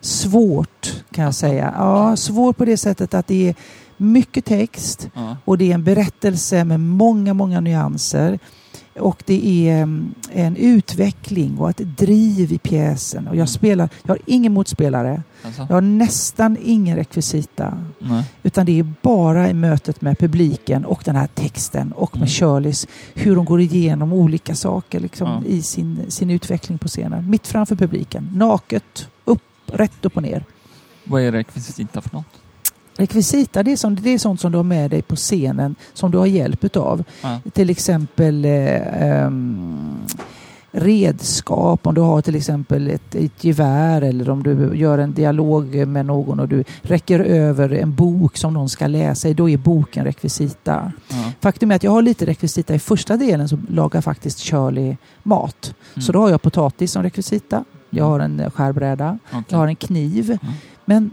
svårt 0.00 1.04
kan 1.10 1.24
jag 1.24 1.34
säga. 1.34 1.74
Ja, 1.78 2.16
svårt 2.16 2.56
på 2.56 2.64
det 2.64 2.76
sättet 2.76 3.14
att 3.14 3.26
det 3.26 3.48
är 3.48 3.54
mycket 3.96 4.44
text 4.44 5.08
och 5.44 5.58
det 5.58 5.70
är 5.70 5.74
en 5.74 5.84
berättelse 5.84 6.64
med 6.64 6.80
många, 6.80 7.34
många 7.34 7.60
nyanser. 7.60 8.38
Och 8.98 9.22
det 9.26 9.68
är 9.68 9.82
mm, 9.82 10.14
en 10.32 10.56
utveckling 10.56 11.58
och 11.58 11.70
ett 11.70 11.96
driv 11.98 12.52
i 12.52 12.58
pjäsen. 12.58 13.28
Och 13.28 13.36
jag 13.36 13.48
spelar, 13.48 13.88
jag 14.02 14.08
har 14.08 14.18
ingen 14.26 14.52
motspelare. 14.52 15.22
Alltså? 15.42 15.66
Jag 15.68 15.76
har 15.76 15.80
nästan 15.80 16.56
ingen 16.64 16.96
rekvisita. 16.96 17.78
Nej. 17.98 18.24
Utan 18.42 18.66
det 18.66 18.78
är 18.78 18.92
bara 19.02 19.50
i 19.50 19.54
mötet 19.54 20.00
med 20.00 20.18
publiken 20.18 20.84
och 20.84 21.02
den 21.04 21.16
här 21.16 21.26
texten 21.34 21.92
och 21.92 22.16
med 22.16 22.22
Mm. 22.24 22.28
Shirleys 22.28 22.86
hur 23.14 23.36
de 23.36 23.44
går 23.44 23.60
igenom 23.60 24.12
olika 24.12 24.54
saker 24.54 25.00
liksom, 25.00 25.28
Ja. 25.28 25.42
i 25.46 25.62
sin, 25.62 25.98
sin 26.08 26.30
utveckling 26.30 26.78
på 26.78 26.88
scenen. 26.88 27.30
Mitt 27.30 27.46
framför 27.46 27.76
publiken. 27.76 28.30
Naket, 28.34 29.08
upp, 29.24 29.42
rätt 29.66 30.04
upp 30.04 30.16
och 30.16 30.22
ner. 30.22 30.44
Vad 31.04 31.22
är 31.22 31.32
rekvisita 31.32 32.00
för 32.00 32.16
något? 32.16 32.26
Rekvisita 32.96 33.62
det 33.62 33.72
är, 33.72 33.76
som, 33.76 33.94
det 33.94 34.10
är 34.10 34.18
sånt 34.18 34.40
som 34.40 34.52
du 34.52 34.58
har 34.58 34.64
med 34.64 34.90
dig 34.90 35.02
på 35.02 35.16
scenen 35.16 35.74
som 35.92 36.10
du 36.10 36.18
har 36.18 36.26
hjälp 36.26 36.64
utav. 36.64 37.04
Ja. 37.22 37.40
Till 37.52 37.70
exempel 37.70 38.44
eh, 38.44 39.02
ehm, 39.02 40.06
redskap, 40.76 41.86
om 41.86 41.94
du 41.94 42.00
har 42.00 42.22
till 42.22 42.34
exempel 42.34 42.90
ett, 42.90 43.14
ett 43.14 43.44
gevär 43.44 44.02
eller 44.02 44.30
om 44.30 44.42
du 44.42 44.76
gör 44.76 44.98
en 44.98 45.14
dialog 45.14 45.74
med 45.86 46.06
någon 46.06 46.40
och 46.40 46.48
du 46.48 46.64
räcker 46.82 47.20
över 47.20 47.72
en 47.72 47.94
bok 47.94 48.36
som 48.36 48.54
någon 48.54 48.68
ska 48.68 48.86
läsa 48.86 49.28
i, 49.28 49.34
då 49.34 49.48
är 49.48 49.56
boken 49.56 50.04
rekvisita. 50.04 50.92
Ja. 51.08 51.32
Faktum 51.40 51.70
är 51.70 51.76
att 51.76 51.82
jag 51.82 51.90
har 51.90 52.02
lite 52.02 52.26
rekvisita 52.26 52.74
i 52.74 52.78
första 52.78 53.16
delen 53.16 53.48
så 53.48 53.58
lagar 53.68 54.00
faktiskt 54.00 54.40
Shirley 54.40 54.96
mat. 55.22 55.74
Mm. 55.94 56.02
Så 56.02 56.12
då 56.12 56.20
har 56.20 56.30
jag 56.30 56.42
potatis 56.42 56.92
som 56.92 57.02
rekvisita, 57.02 57.64
jag 57.90 58.04
har 58.04 58.20
en 58.20 58.50
skärbräda, 58.50 59.18
Okej. 59.28 59.44
jag 59.48 59.58
har 59.58 59.66
en 59.66 59.76
kniv. 59.76 60.38
Mm. 60.42 60.54
Men 60.84 61.10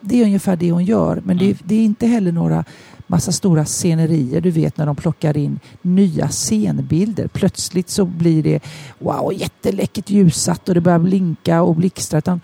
det 0.00 0.20
är 0.20 0.24
ungefär 0.24 0.56
det 0.56 0.72
hon 0.72 0.84
gör. 0.84 1.22
Men 1.24 1.38
det, 1.38 1.44
Mm. 1.44 1.56
det 1.64 1.74
är 1.74 1.84
inte 1.84 2.06
heller 2.06 2.32
några 2.32 2.64
massa 3.06 3.32
stora 3.32 3.64
scenerier. 3.64 4.40
Du 4.40 4.50
vet 4.50 4.76
när 4.76 4.86
de 4.86 4.96
plockar 4.96 5.36
in 5.36 5.60
nya 5.82 6.28
scenbilder. 6.28 7.28
Plötsligt 7.28 7.90
så 7.90 8.04
blir 8.04 8.42
det 8.42 8.60
wow, 8.98 9.32
jätteläckert 9.36 10.10
ljussatt 10.10 10.68
och 10.68 10.74
det 10.74 10.80
börjar 10.80 10.98
blinka 10.98 11.62
och 11.62 11.76
blixtra. 11.76 12.18
Utan 12.18 12.40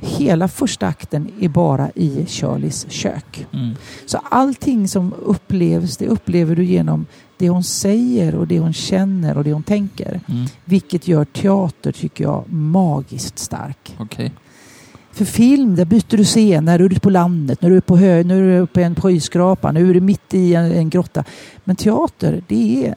hela 0.00 0.48
första 0.48 0.86
akten 0.86 1.28
är 1.40 1.48
bara 1.48 1.90
i 1.94 2.26
Shirleys 2.26 2.86
kök. 2.90 3.46
Mm. 3.52 3.74
Så 4.06 4.18
allting 4.30 4.88
som 4.88 5.12
upplevs, 5.12 5.96
det 5.96 6.06
upplever 6.06 6.56
du 6.56 6.64
genom 6.64 7.06
det 7.36 7.48
hon 7.48 7.64
säger 7.64 8.34
och 8.34 8.46
det 8.46 8.58
hon 8.58 8.72
känner 8.72 9.36
och 9.36 9.44
det 9.44 9.52
hon 9.52 9.62
tänker. 9.62 10.20
Mm. 10.28 10.46
Vilket 10.64 11.08
gör 11.08 11.24
teater, 11.24 11.92
tycker 11.92 12.24
jag, 12.24 12.44
magiskt 12.52 13.38
stark. 13.38 13.94
Okej. 13.98 14.32
För 15.14 15.24
film, 15.24 15.76
där 15.76 15.84
byter 15.84 16.16
du 16.16 16.24
scen. 16.24 16.64
När 16.64 16.78
du 16.78 16.84
är 16.84 17.00
på 17.00 17.10
landet, 17.10 17.58
du 17.60 17.76
är 17.76 17.80
på 17.80 17.96
hö, 17.96 18.22
nu 18.22 18.58
är 18.58 18.68
du 18.74 18.80
i 18.80 18.84
en 18.84 18.94
pröjskrapa, 18.94 19.72
nu 19.72 19.90
är 19.90 19.94
du 19.94 20.00
mitt 20.00 20.34
i 20.34 20.54
en, 20.54 20.72
en 20.72 20.90
grotta. 20.90 21.24
Men 21.64 21.76
teater, 21.76 22.42
det 22.48 22.86
är 22.86 22.94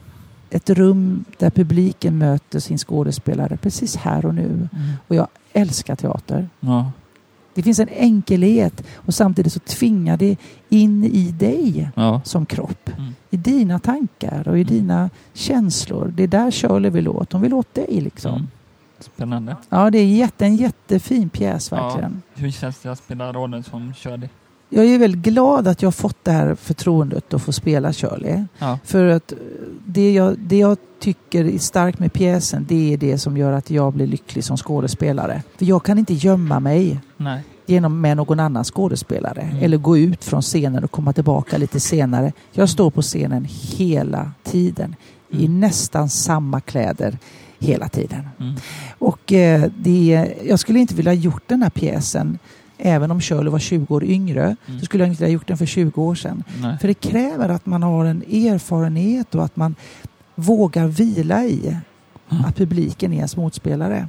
ett 0.50 0.70
rum 0.70 1.26
där 1.38 1.50
publiken 1.50 2.18
möter 2.18 2.60
sin 2.60 2.78
skådespelare 2.78 3.58
precis 3.58 3.96
här 3.96 4.26
och 4.26 4.36
nu. 4.36 4.46
Mm. 4.46 4.68
Och 5.08 5.16
jag 5.16 5.28
älskar 5.54 5.96
teater. 5.96 6.50
Ja. 6.60 6.92
Det 7.54 7.64
finns 7.64 7.80
en 7.80 7.90
enkelhet 7.90 8.84
och 8.96 9.14
samtidigt 9.14 9.54
så 9.54 9.60
tvingar 9.60 10.18
det 10.18 10.36
in 10.70 11.04
i 11.04 11.32
dig 11.32 11.90
Ja. 11.96 12.22
som 12.26 12.46
kropp. 12.46 12.90
Mm. 12.98 13.14
I 13.30 13.38
dina 13.38 13.80
tankar 13.80 14.48
och 14.48 14.60
i 14.60 14.64
dina 14.64 15.10
känslor. 15.34 16.14
Det 16.18 16.24
är 16.24 16.28
där 16.28 16.52
Shirley 16.52 16.92
vill 16.92 17.08
åt. 17.08 17.34
Hon 17.34 17.42
vill 17.42 17.54
åt 17.54 17.74
dig 17.74 18.02
liksom. 18.02 18.48
Mm. 19.00 19.12
Spännande. 19.16 19.56
Ja, 19.70 19.90
det 19.92 19.98
är 20.00 20.06
jätte, 20.06 20.46
en 20.46 20.56
jättefin 20.56 21.30
pjäs 21.30 21.72
verkligen. 21.72 22.22
Hur 22.36 22.52
känns 22.52 22.80
det 22.80 22.92
att 22.92 22.98
spela 23.00 23.34
rollen 23.34 23.64
som 23.64 23.94
Shirley? 23.94 24.30
Jag 24.70 24.86
är 24.86 25.00
väldigt 25.00 25.22
glad 25.22 25.68
att 25.68 25.82
jag 25.82 25.88
har 25.88 25.92
fått 25.92 26.24
det 26.24 26.32
här 26.32 26.56
förtroendet 26.56 27.34
att 27.34 27.42
få 27.42 27.52
spela 27.52 27.94
Shirley. 27.94 28.44
Ja. 28.58 28.80
För 28.86 29.06
att 29.06 29.32
eh, 29.32 29.38
det 29.86 30.14
jag, 30.14 30.40
det 30.40 30.58
jag 30.58 30.78
tycker 31.00 31.46
är 31.46 31.58
starkt 31.58 32.00
med 32.00 32.14
pjäsen, 32.14 32.66
det 32.70 32.94
är 32.94 32.98
det 32.98 33.18
som 33.18 33.38
gör 33.38 33.52
att 33.52 33.70
jag 33.70 33.94
blir 33.94 34.08
lycklig 34.08 34.44
som 34.44 34.58
skådespelare. 34.58 35.44
För 35.58 35.66
jag 35.66 35.84
kan 35.84 35.98
inte 36.00 36.14
gömma 36.14 36.60
mig 36.60 37.00
Nej. 37.18 37.44
genom 37.66 38.02
med 38.02 38.18
någon 38.18 38.40
annan 38.40 38.64
skådespelare. 38.64 39.42
Mm. 39.42 39.64
Eller 39.64 39.78
gå 39.78 39.98
ut 39.98 40.24
från 40.24 40.42
scenen 40.42 40.84
och 40.84 40.92
komma 40.92 41.14
tillbaka 41.14 41.58
lite 41.58 41.80
senare. 41.80 42.34
Jag 42.52 42.70
står 42.70 42.92
på 42.92 43.02
scenen 43.02 43.48
hela 43.50 44.32
tiden. 44.44 44.96
I 45.30 45.46
Mm. 45.46 45.60
nästan 45.60 46.10
samma 46.10 46.62
kläder. 46.62 47.18
Hela 47.60 47.90
tiden. 47.90 48.28
Mm. 48.40 48.56
Och 49.00 49.34
eh, 49.34 49.70
det, 49.78 50.28
jag 50.48 50.60
skulle 50.60 50.80
inte 50.80 50.96
vilja 50.96 51.12
ha 51.12 51.18
gjort 51.18 51.44
den 51.48 51.62
här 51.64 51.70
pjäsen 51.70 52.40
Även 52.80 53.12
om 53.12 53.22
Shirley 53.22 53.50
var 53.50 53.60
20 53.60 53.96
år 53.96 54.04
yngre 54.04 54.56
Mm. 54.68 54.80
så 54.80 54.86
skulle 54.86 55.04
jag 55.04 55.12
inte 55.14 55.24
ha 55.24 55.30
gjort 55.30 55.48
den 55.48 55.58
för 55.58 55.66
20 55.66 56.02
år 56.02 56.16
sedan. 56.16 56.44
Nej. 56.62 56.78
För 56.82 56.88
det 56.88 56.94
kräver 56.94 57.50
att 57.50 57.66
man 57.66 57.84
har 57.84 58.06
en 58.06 58.22
erfarenhet 58.22 59.36
och 59.36 59.44
att 59.46 59.56
man 59.56 59.76
vågar 60.36 60.88
vila 60.88 61.46
i 61.46 61.78
Mm. 62.32 62.46
att 62.46 62.56
publiken 62.56 63.14
är 63.14 63.18
ens 63.18 63.38
motspelare. 63.38 64.08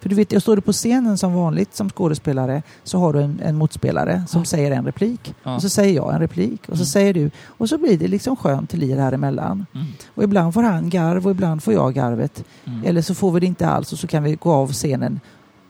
För 0.00 0.08
du 0.08 0.14
vet, 0.14 0.32
jag 0.32 0.42
står 0.42 0.56
du 0.56 0.62
på 0.62 0.72
scenen 0.72 1.18
som 1.18 1.34
vanligt 1.34 1.74
som 1.74 1.90
skådespelare 1.90 2.62
så 2.84 2.98
har 2.98 3.12
du 3.12 3.20
en, 3.22 3.40
en 3.44 3.56
motspelare 3.56 4.22
som 4.28 4.40
Ja. 4.40 4.44
säger 4.44 4.70
en 4.70 4.84
replik. 4.84 5.34
Ja. 5.42 5.54
Och 5.54 5.62
så 5.62 5.68
säger 5.68 5.94
jag 5.96 6.14
en 6.14 6.20
replik 6.20 6.60
och 6.60 6.76
så 6.76 6.82
Mm. 6.82 6.86
säger 6.86 7.14
du. 7.14 7.30
Och 7.46 7.68
så 7.68 7.78
blir 7.78 7.98
det 7.98 8.08
liksom 8.08 8.36
skönt 8.36 8.72
lir 8.72 8.96
här 8.96 9.12
emellan. 9.12 9.66
Mm. 9.74 9.86
Och 10.14 10.22
ibland 10.24 10.54
får 10.54 10.62
han 10.62 10.90
garv 10.90 11.24
och 11.26 11.30
ibland 11.30 11.62
får 11.62 11.74
jag 11.74 11.94
garvet. 11.94 12.44
Mm. 12.64 12.84
Eller 12.84 13.02
så 13.02 13.14
får 13.14 13.32
vi 13.32 13.40
det 13.40 13.46
inte 13.46 13.68
alls 13.68 13.92
och 13.92 13.98
så 13.98 14.06
kan 14.06 14.22
vi 14.22 14.34
gå 14.34 14.52
av 14.52 14.72
scenen. 14.72 15.20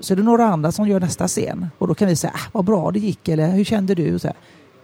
Så 0.01 0.13
är 0.15 0.17
det 0.17 0.23
några 0.23 0.45
andra 0.47 0.73
som 0.73 0.89
gör 0.89 1.01
nästa 1.01 1.29
scen. 1.29 1.67
Och 1.79 1.89
då 1.89 1.95
kan 1.95 2.09
vi 2.09 2.17
säga, 2.17 2.33
ah, 2.35 2.49
vad 2.53 2.65
bra 2.65 2.91
det 2.91 2.99
gick 2.99 3.29
eller 3.29 3.51
hur 3.51 3.65
kände 3.65 3.95
du? 3.95 4.15
Och 4.15 4.21
så 4.21 4.27
här. 4.29 4.37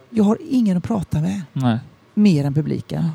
Jag 0.09 0.23
har 0.23 0.37
ingen 0.49 0.77
att 0.77 0.83
prata 0.83 1.19
med 1.21 1.41
Nej. 1.53 1.79
mer 2.13 2.45
än 2.45 2.53
publiken. 2.53 3.09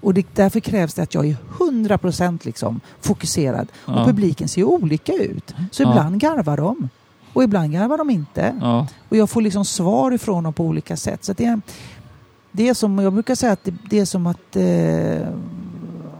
Och 0.00 0.14
det, 0.14 0.26
därför 0.34 0.60
krävs 0.60 0.94
det 0.94 1.02
att 1.02 1.14
jag 1.14 1.26
är 1.26 1.36
100% 1.58 2.38
liksom 2.42 2.80
fokuserad. 3.00 3.68
Ja. 3.86 4.00
Och 4.00 4.06
publiken 4.06 4.48
ser 4.48 4.60
ju 4.60 4.64
olika 4.64 5.12
ut. 5.12 5.54
Så 5.70 5.82
Ja. 5.82 5.90
ibland 5.90 6.20
garvar 6.20 6.56
de. 6.56 6.88
Och 7.32 7.44
ibland 7.44 7.72
garvar 7.72 7.98
de 7.98 8.10
inte. 8.10 8.54
Ja. 8.60 8.86
Och 9.08 9.16
jag 9.16 9.30
får 9.30 9.40
liksom 9.40 9.64
svar 9.64 10.12
ifrån 10.12 10.44
dem 10.44 10.52
på 10.52 10.64
olika 10.64 10.96
sätt. 10.96 11.24
Så 11.24 11.32
det 11.32 11.44
är, 11.44 11.60
det 12.52 12.68
är 12.68 12.74
som, 12.74 12.98
jag 12.98 13.12
brukar 13.12 13.34
säga 13.34 13.52
att 13.52 13.64
det, 13.64 13.74
det 13.90 13.98
är 13.98 14.04
som 14.04 14.26
att, 14.26 14.56
eh, 14.56 15.28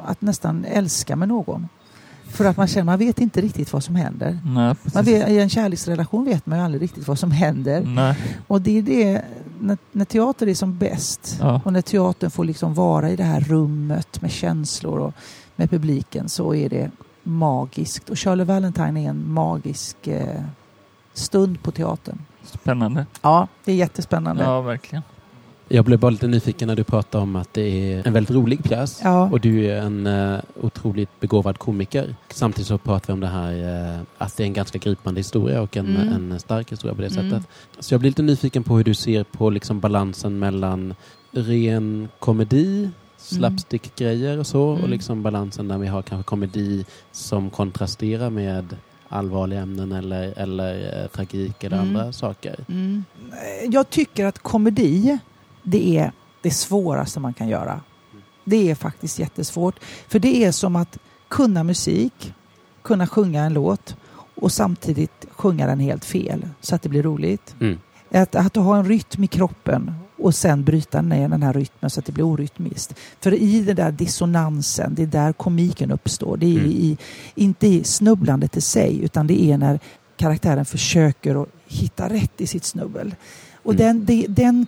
att 0.04 0.20
nästan 0.22 0.64
älska 0.64 1.16
med 1.16 1.28
någon. 1.28 1.68
För 2.28 2.44
att 2.44 2.56
man 2.56 2.66
känner, 2.66 2.84
man 2.84 2.98
vet 2.98 3.18
inte 3.20 3.40
riktigt 3.40 3.72
vad 3.72 3.84
som 3.84 3.94
händer. 3.96 4.38
Nej. 4.44 4.74
Man 4.94 5.04
vet, 5.04 5.28
I 5.28 5.38
en 5.38 5.48
kärleksrelation 5.48 6.24
vet 6.24 6.46
man 6.46 6.58
ju 6.58 6.64
aldrig 6.64 6.82
riktigt 6.82 7.08
vad 7.08 7.18
som 7.18 7.30
händer. 7.30 7.80
Nej. 7.86 8.14
Och 8.46 8.60
det 8.60 8.78
är 8.78 8.82
det, 8.82 9.22
när, 9.60 9.78
när 9.92 10.04
teater 10.04 10.46
är 10.48 10.54
som 10.54 10.78
bäst 10.78 11.36
Ja. 11.40 11.60
och 11.64 11.72
när 11.72 11.82
teatern 11.82 12.30
får 12.30 12.44
liksom 12.44 12.74
vara 12.74 13.10
i 13.10 13.16
det 13.16 13.24
här 13.24 13.40
rummet 13.40 14.22
med 14.22 14.30
känslor 14.30 14.98
och 14.98 15.12
med 15.56 15.70
publiken 15.70 16.28
så 16.28 16.54
är 16.54 16.68
det 16.68 16.90
magiskt. 17.22 18.10
Och 18.10 18.18
Charlie 18.18 18.44
Valentine 18.44 19.00
är 19.00 19.08
en 19.10 19.32
magisk 19.32 20.06
eh, 20.06 20.40
stund 21.14 21.62
på 21.62 21.70
teatern. 21.70 22.18
Spännande. 22.44 23.06
Ja, 23.22 23.48
det 23.64 23.72
är 23.72 23.76
jättespännande. 23.76 24.42
Ja, 24.44 24.60
verkligen. 24.60 25.02
Jag 25.68 25.84
blev 25.84 25.98
bara 25.98 26.10
lite 26.10 26.26
nyfiken 26.26 26.68
när 26.68 26.76
du 26.76 26.84
pratade 26.84 27.22
om 27.22 27.36
att 27.36 27.54
det 27.54 27.60
är 27.92 28.06
en 28.06 28.12
väldigt 28.12 28.30
rolig 28.36 28.64
pjäs. 28.64 29.00
Ja. 29.04 29.28
Och 29.32 29.40
du 29.40 29.66
är 29.66 29.76
en 29.82 30.06
uh, 30.06 30.38
otroligt 30.60 31.20
begåvad 31.20 31.58
komiker. 31.58 32.14
Samtidigt 32.30 32.68
så 32.68 32.78
pratar 32.78 33.06
vi 33.06 33.12
om 33.12 33.20
det 33.20 33.26
här 33.26 33.52
uh, 33.96 34.02
att 34.18 34.36
det 34.36 34.42
är 34.42 34.46
en 34.46 34.52
ganska 34.52 34.78
gripande 34.78 35.20
historia 35.20 35.62
och 35.62 35.76
en, 35.76 35.96
Mm. 35.96 36.32
en 36.32 36.40
stark 36.40 36.72
historia 36.72 36.94
på 36.94 37.00
det 37.02 37.16
Mm. 37.16 37.30
sättet. 37.30 37.48
Så 37.80 37.94
jag 37.94 38.00
blir 38.00 38.10
lite 38.10 38.22
nyfiken 38.22 38.62
på 38.64 38.76
hur 38.76 38.84
du 38.84 38.94
ser 38.94 39.24
på 39.24 39.50
liksom 39.50 39.80
balansen 39.80 40.38
mellan 40.38 40.94
ren 41.32 42.08
komedi, 42.18 42.90
slapstick-grejer 43.16 44.38
och 44.38 44.46
så 44.46 44.62
och 44.62 44.78
Mm. 44.78 44.90
liksom 44.90 45.22
balansen 45.22 45.68
där 45.68 45.78
vi 45.78 45.86
har 45.86 46.02
kanske 46.02 46.28
komedi 46.28 46.84
som 47.12 47.50
kontrasterar 47.50 48.30
med 48.30 48.76
allvarliga 49.08 49.60
ämnen 49.60 49.92
eller, 49.92 50.32
eller 50.36 51.02
eh, 51.02 51.08
tragik 51.08 51.64
eller 51.64 51.76
Mm. 51.76 51.88
andra 51.96 52.12
saker. 52.12 52.56
Mm. 52.68 53.04
Jag 53.70 53.90
tycker 53.90 54.24
att 54.26 54.38
komedi, 54.38 55.18
det 55.66 55.98
är 55.98 56.12
det 56.42 56.50
svåraste 56.50 57.20
man 57.20 57.34
kan 57.34 57.48
göra. 57.48 57.80
Det 58.44 58.70
är 58.70 58.74
faktiskt 58.74 59.18
jättesvårt. 59.18 59.74
För 60.08 60.18
det 60.18 60.44
är 60.44 60.52
som 60.52 60.76
att 60.76 60.98
kunna 61.28 61.64
musik, 61.64 62.34
kunna 62.82 63.06
sjunga 63.06 63.44
en 63.44 63.52
låt 63.54 63.96
och 64.34 64.52
samtidigt 64.52 65.26
sjunga 65.30 65.66
den 65.66 65.80
helt 65.80 66.04
fel 66.04 66.48
så 66.60 66.74
att 66.74 66.82
det 66.82 66.88
blir 66.88 67.02
roligt. 67.02 67.54
Mm. 67.60 67.78
Att, 68.10 68.34
att 68.34 68.56
ha 68.56 68.76
en 68.76 68.84
rytm 68.88 69.24
i 69.24 69.26
kroppen 69.26 69.94
och 70.18 70.34
sen 70.34 70.64
bryta 70.64 71.02
ner 71.02 71.28
den 71.28 71.42
här 71.42 71.52
rytmen 71.52 71.90
så 71.90 72.00
att 72.00 72.06
det 72.06 72.12
blir 72.12 72.24
orytmiskt. 72.24 72.94
För 73.20 73.34
i 73.34 73.60
den 73.60 73.76
där 73.76 73.92
dissonansen, 73.92 74.94
det 74.94 75.02
är 75.02 75.06
där 75.06 75.32
komiken 75.32 75.90
uppstår. 75.90 76.36
Det 76.36 76.46
är 76.46 76.58
Mm. 76.58 76.70
i, 76.70 76.98
inte 77.34 77.66
i 77.66 77.84
snubblandet 77.84 78.56
i 78.56 78.60
sig 78.60 79.00
utan 79.04 79.26
det 79.26 79.42
är 79.42 79.58
när 79.58 79.80
karaktären 80.16 80.64
försöker 80.64 81.42
att 81.42 81.48
hitta 81.66 82.08
rätt 82.08 82.40
i 82.40 82.46
sitt 82.46 82.64
snubbel. 82.64 83.14
Och 83.62 83.74
Mm. 83.74 83.86
den, 83.86 84.04
det, 84.06 84.26
den, 84.28 84.66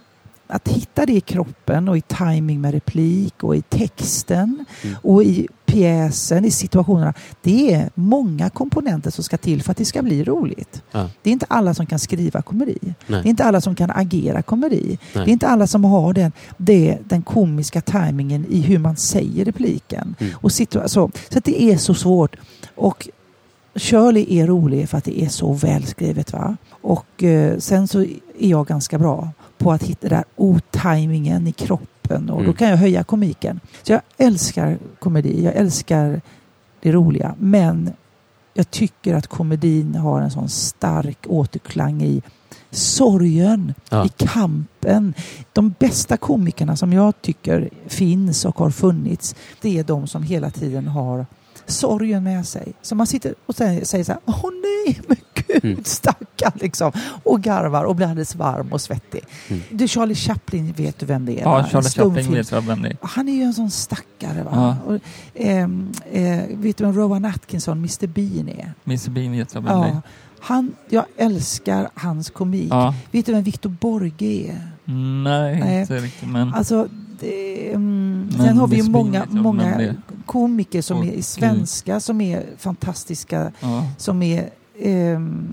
att 0.51 0.69
hitta 0.69 1.07
det 1.07 1.13
i 1.13 1.21
kroppen 1.21 1.89
och 1.89 1.97
i 1.97 2.01
timing 2.01 2.61
med 2.61 2.73
replik 2.75 3.43
och 3.45 3.57
i 3.57 3.63
texten 3.63 4.65
Mm. 4.85 4.97
och 5.03 5.23
i 5.25 5.49
pjäsen, 5.67 6.45
i 6.45 6.51
situationerna. 6.51 7.15
Det 7.43 7.75
är 7.75 7.91
många 7.95 8.51
komponenter 8.51 9.11
som 9.11 9.25
ska 9.25 9.37
till 9.37 9.63
för 9.63 9.71
att 9.71 9.77
det 9.77 9.85
ska 9.85 10.03
bli 10.03 10.25
roligt. 10.25 10.83
Ja. 10.93 11.11
Det 11.23 11.31
är 11.31 11.33
inte 11.33 11.47
alla 11.49 11.75
som 11.75 11.87
kan 11.87 11.99
skriva 11.99 12.43
komedi. 12.43 12.79
Nej. 12.83 12.97
Det 13.07 13.29
är 13.29 13.31
inte 13.31 13.45
alla 13.45 13.61
som 13.61 13.75
kan 13.75 13.91
agera 13.91 14.43
komedi. 14.43 14.99
Nej. 15.15 15.25
Det 15.25 15.31
är 15.31 15.33
inte 15.33 15.49
alla 15.49 15.67
som 15.67 15.85
har 15.85 16.13
den, 16.13 16.33
det, 16.57 16.99
den 17.05 17.23
komiska 17.23 17.81
tajmingen 17.81 18.47
i 18.51 18.61
hur 18.61 18.79
man 18.79 18.97
säger 18.97 19.45
repliken. 19.45 20.15
Mm. 20.19 20.33
Och 20.37 20.51
situa- 20.51 20.89
så, 20.89 21.11
så 21.31 21.39
att 21.39 21.45
det 21.45 21.63
är 21.63 21.77
så 21.77 21.95
svårt. 21.95 22.37
Och 22.75 23.09
Shirley 23.75 24.39
är 24.41 24.47
rolig 24.47 24.89
för 24.89 24.99
att 24.99 25.05
det 25.05 25.23
är 25.23 25.29
så 25.29 25.53
välskrivet. 25.53 26.33
Va? 26.33 26.57
Och 26.71 27.23
eh, 27.25 27.59
sen 27.59 27.89
så 27.89 28.01
är 28.01 28.09
jag 28.39 28.67
ganska 28.67 28.99
bra 28.99 29.29
på 29.59 29.73
att 29.73 29.83
hitta 29.83 30.09
den 30.09 30.17
där 30.19 30.25
otajmingen 30.37 31.47
i 31.47 31.53
kroppen 31.53 32.31
och 32.31 32.37
då 32.39 32.43
Mm. 32.45 32.55
kan 32.57 32.69
jag 32.69 32.77
höja 32.77 33.05
komiken. 33.05 33.61
Så 33.83 33.93
jag 33.93 34.01
älskar 34.17 34.79
komedi, 34.99 35.45
jag 35.45 35.55
älskar 35.57 36.21
det 36.81 36.93
roliga. 36.93 37.35
Men 37.39 37.93
jag 38.55 38.71
tycker 38.71 39.15
att 39.15 39.27
komedin 39.27 39.95
har 39.95 40.21
en 40.21 40.31
sån 40.31 40.49
stark 40.49 41.19
återklang 41.29 42.03
i 42.03 42.23
sorgen, 42.71 43.75
Ja. 43.91 44.05
i 44.05 44.09
kampen. 44.09 45.15
De 45.53 45.75
bästa 45.79 46.17
komikerna 46.17 46.77
som 46.77 46.93
jag 46.93 47.23
tycker 47.23 47.69
finns 47.87 48.45
och 48.45 48.59
har 48.59 48.71
funnits, 48.71 49.35
det 49.61 49.79
är 49.79 49.85
de 49.85 50.07
som 50.07 50.23
hela 50.23 50.51
tiden 50.51 50.87
har 50.87 51.27
sorgen 51.69 52.25
med 52.25 52.47
sig. 52.47 52.73
Så 52.83 52.95
man 52.95 53.07
sitter 53.07 53.35
och 53.47 53.55
säger, 53.55 53.85
säger 53.85 54.05
så 54.05 54.13
här, 54.13 54.21
åh 54.25 54.45
nej, 54.63 55.01
men 55.09 55.17
gud, 55.35 55.65
Mm. 55.65 55.85
stackarn 55.85 56.53
liksom. 56.55 56.93
Och 57.25 57.41
garvar 57.43 57.85
och 57.85 57.97
blir 57.97 58.07
alldeles 58.07 58.35
varm 58.37 58.73
och 58.73 58.81
svettig. 58.81 59.21
Mm. 59.49 59.63
Du, 59.71 59.89
Charlie 59.89 60.15
Chaplin 60.15 60.73
vet 60.77 60.99
du 60.99 61.07
vem 61.07 61.27
det 61.27 61.39
är? 61.41 61.43
Ja, 61.43 61.51
va? 61.51 61.67
Charlie 61.71 61.89
Chaplin 61.89 62.33
vet 62.35 62.51
jag 62.51 62.61
vem 62.61 62.83
det 62.83 62.89
är. 62.89 62.97
han 63.03 63.29
är 63.29 63.33
ju 63.33 63.43
en 63.43 63.55
sån 63.55 63.71
stackare. 63.71 64.43
Va? 64.43 64.51
Ja. 64.87 64.95
Och, 64.95 65.01
ehm, 65.35 65.93
eh, 66.13 66.41
vet 66.51 66.77
du 66.77 66.85
vem 66.85 66.93
Rowan 66.97 67.25
Atkinson, 67.25 67.79
Mr 67.79 68.07
Bean 68.07 68.49
är? 68.49 68.73
Mr 68.85 69.11
Bean 69.11 69.33
vet 69.33 69.55
jag 69.55 69.61
vem 69.61 69.81
det 69.81 69.87
Ja. 69.89 69.95
är. 69.95 70.03
Han, 70.41 70.73
jag 70.89 71.05
älskar 71.17 71.89
hans 71.95 72.31
komik. 72.31 72.69
Ja. 72.71 72.95
Vet 73.11 73.27
du 73.27 73.33
vem 73.33 73.43
Victor 73.43 73.71
Borge 73.71 74.51
är? 74.51 74.71
Nej, 75.23 75.61
Nej. 75.61 75.81
inte 75.81 75.97
riktigt 75.99 76.29
men... 76.29 76.55
Alltså, 76.55 76.89
det, 77.21 77.69
mm, 77.73 78.29
Men 78.37 78.47
sen 78.47 78.59
har 78.59 78.67
vi 78.69 78.77
ju 78.77 78.91
många, 78.91 79.27
många 79.31 79.79
det 79.79 79.85
är. 79.85 79.97
Komiker 80.29 80.83
som 80.83 80.99
Och- 80.99 81.07
är 81.07 81.23
svenska 81.23 82.01
som 82.01 82.21
är 82.21 82.45
fantastiska. 82.59 83.53
Ja, 83.61 83.85
Som 83.99 84.23
är 84.23 84.51
ehm, 84.81 85.53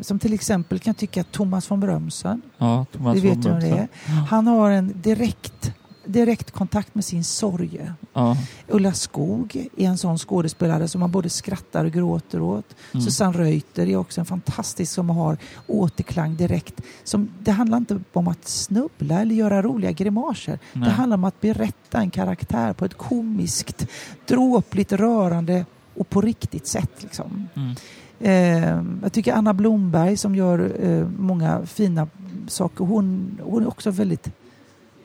som 0.00 0.18
till 0.18 0.32
exempel 0.32 0.78
kan 0.78 0.94
tycka 0.94 1.24
Thomas 1.24 1.70
von 1.70 1.80
Brömsen, 1.80 2.42
ja 2.58 2.86
Thomas 2.92 3.16
vet 3.16 3.42
du 3.42 3.48
von 3.50 3.60
vem 3.60 3.70
det 3.70 3.78
är. 3.78 3.88
Han 4.28 4.46
har 4.46 4.70
en 4.70 4.92
direkt, 5.02 5.72
direkt 6.06 6.50
kontakt 6.50 6.94
med 6.94 7.04
sin 7.04 7.24
sorg. 7.24 7.90
Ja. 8.12 8.36
Ulla 8.68 8.92
Skog 8.92 9.68
är 9.76 9.86
en 9.86 9.98
sån 9.98 10.18
skådespelare 10.18 10.88
som 10.88 11.00
man 11.00 11.10
både 11.10 11.28
skrattar 11.28 11.84
och 11.84 11.92
gråter 11.92 12.40
åt. 12.40 12.76
Mm. 12.92 13.04
Susanne 13.04 13.38
Reuter 13.38 13.88
är 13.88 13.96
också 13.96 14.20
en 14.20 14.26
fantastisk 14.26 14.92
som 14.92 15.10
har 15.10 15.38
återklang 15.66 16.36
direkt. 16.36 16.80
Som, 17.04 17.28
det 17.40 17.50
handlar 17.50 17.78
inte 17.78 18.00
om 18.12 18.28
att 18.28 18.48
snubbla 18.48 19.20
eller 19.20 19.34
göra 19.34 19.62
roliga 19.62 19.92
grimaser. 19.92 20.58
Nej. 20.72 20.88
Det 20.88 20.94
handlar 20.94 21.16
om 21.16 21.24
att 21.24 21.40
berätta 21.40 21.98
en 21.98 22.10
karaktär 22.10 22.72
på 22.72 22.84
ett 22.84 22.94
komiskt, 22.94 23.86
dråpligt, 24.26 24.92
rörande 24.92 25.64
och 25.94 26.10
på 26.10 26.20
riktigt 26.20 26.66
sätt. 26.66 27.02
Liksom. 27.02 27.48
Mm. 27.54 27.74
Eh, 28.20 28.84
jag 29.02 29.12
tycker 29.12 29.32
Anna 29.32 29.54
Blomberg 29.54 30.16
som 30.16 30.34
gör 30.34 30.72
eh, 30.80 31.08
många 31.18 31.66
fina 31.66 32.08
saker, 32.46 32.84
hon, 32.84 33.40
hon 33.44 33.62
är 33.62 33.68
också 33.68 33.90
väldigt 33.90 34.30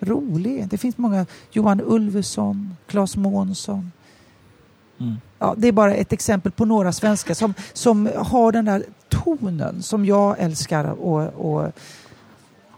rolig. 0.01 0.67
Det 0.69 0.77
finns 0.77 0.97
många, 0.97 1.25
Johan 1.51 1.81
Ulveson, 1.81 2.75
Claes 2.87 3.17
Månsson. 3.17 3.91
Mm. 4.99 5.15
Ja, 5.39 5.53
det 5.57 5.67
är 5.67 5.71
bara 5.71 5.93
ett 5.93 6.13
exempel 6.13 6.51
på 6.51 6.65
några 6.65 6.91
svenskar 6.91 7.33
som, 7.33 7.53
som 7.73 8.09
har 8.15 8.51
den 8.51 8.65
där 8.65 8.83
tonen 9.09 9.83
som 9.83 10.05
jag 10.05 10.35
älskar 10.39 10.85
att 10.85 10.97
och, 11.35 11.71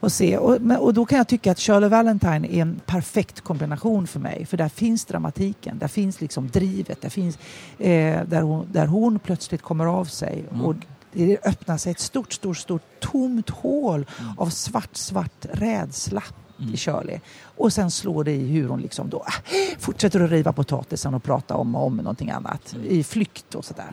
och 0.01 0.12
se. 0.12 0.38
Och, 0.38 0.58
och 0.80 0.94
då 0.94 1.06
kan 1.06 1.18
jag 1.18 1.28
tycka 1.28 1.51
att 1.51 1.60
Shirley 1.60 1.90
Valentine 1.90 2.46
är 2.46 2.62
en 2.62 2.80
perfekt 2.86 3.42
kombination 3.42 4.08
för 4.08 4.20
mig. 4.20 4.46
För 4.46 4.58
där 4.58 4.70
finns 4.70 5.06
dramatiken, 5.06 5.78
där 5.80 5.88
finns 5.88 6.22
liksom 6.22 6.50
drivet, 6.50 7.01
där 7.01 7.10
finns 7.10 7.38
eh, 7.78 8.24
där, 8.28 8.42
hon, 8.42 8.68
där 8.72 8.86
hon 8.88 9.20
plötsligt 9.20 9.62
kommer 9.62 9.86
av 9.86 10.06
sig. 10.06 10.44
Mm. 10.51 10.66
Och 10.66 10.75
det 11.13 11.38
öppnar 11.46 11.78
sig 11.78 11.92
ett 11.92 12.00
stort, 12.00 12.34
stort, 12.34 12.58
stort 12.58 12.82
tomt 13.00 13.50
hål 13.50 14.06
Mm. 14.20 14.40
av 14.40 14.50
svart, 14.50 14.96
svart 14.96 15.46
rädsla. 15.51 16.24
I 16.74 16.77
Shirley. 16.77 17.20
Och 17.58 17.74
sen 17.74 17.91
slår 17.91 18.24
det 18.24 18.32
i 18.32 18.48
hur 18.48 18.68
hon 18.68 18.82
liksom 18.82 19.10
då 19.10 19.18
äh, 19.27 19.80
fortsätter 19.80 20.20
att 20.22 20.32
riva 20.32 20.53
potatisen 20.53 21.13
och 21.13 21.24
prata 21.24 21.56
om 21.56 21.75
och 21.75 21.86
om 21.86 21.98
någonting 21.98 22.30
annat 22.30 22.75
i 22.84 23.03
flykt 23.03 23.56
och 23.56 23.65
sådär. 23.65 23.91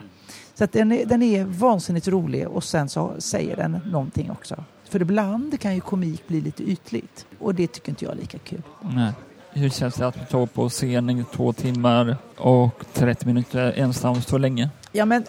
Så 0.54 0.64
att 0.64 0.72
den, 0.72 0.92
är, 0.92 1.06
den 1.06 1.22
är 1.22 1.44
vansinnigt 1.44 2.08
rolig 2.08 2.48
och 2.48 2.64
sen 2.64 2.88
så 2.88 3.14
säger 3.18 3.56
den 3.56 3.80
någonting 3.87 4.30
också. 4.30 4.64
För 4.88 5.02
ibland 5.02 5.60
kan 5.60 5.75
ju 5.75 5.80
komik 5.80 6.28
bli 6.28 6.40
lite 6.40 6.62
ytligt 6.62 7.26
och 7.38 7.54
det 7.54 7.66
tycker 7.66 7.90
inte 7.90 8.04
jag 8.04 8.14
är 8.14 8.18
lika 8.20 8.38
kul. 8.38 8.62
Nej. 8.80 9.12
Hur 9.50 9.70
känns 9.70 9.94
det 9.94 10.06
att 10.06 10.28
stå 10.28 10.46
på 10.46 10.68
scen 10.68 11.10
i 11.10 11.25
två 11.32 11.52
timmar 11.52 12.16
och 12.37 12.84
30 12.92 13.26
minuter 13.26 13.72
ensam 13.76 14.22
så 14.22 14.38
länge? 14.38 14.70
Ja, 14.92 15.04
men 15.04 15.25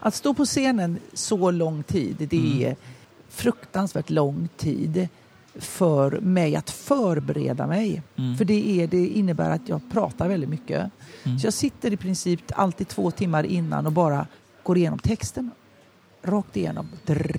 att 0.00 0.14
stå 0.14 0.34
på 0.34 0.44
scenen 0.44 0.98
så 1.12 1.50
lång 1.50 1.82
tid, 1.82 2.16
det 2.30 2.64
är 2.64 2.76
fruktansvärt 3.28 4.10
lång 4.10 4.48
tid 4.56 5.08
för 5.58 6.20
mig 6.20 6.56
att 6.56 6.70
förbereda 6.70 7.66
mig. 7.66 8.02
Mm. 8.16 8.36
För 8.36 8.44
det, 8.44 8.80
är, 8.82 8.86
det 8.86 9.06
innebär 9.06 9.50
att 9.50 9.68
jag 9.68 9.80
pratar 9.92 10.28
väldigt 10.28 10.50
mycket. 10.50 10.90
Mm. 11.24 11.38
Så 11.38 11.46
jag 11.46 11.54
sitter 11.54 11.92
i 11.92 11.96
princip 11.96 12.40
alltid 12.52 12.88
två 12.88 13.10
timmar 13.10 13.44
innan 13.44 13.86
och 13.86 13.92
bara 13.92 14.26
går 14.62 14.76
igenom 14.78 14.98
texten. 14.98 15.50
Rakt 16.22 16.56
igenom. 16.56 16.88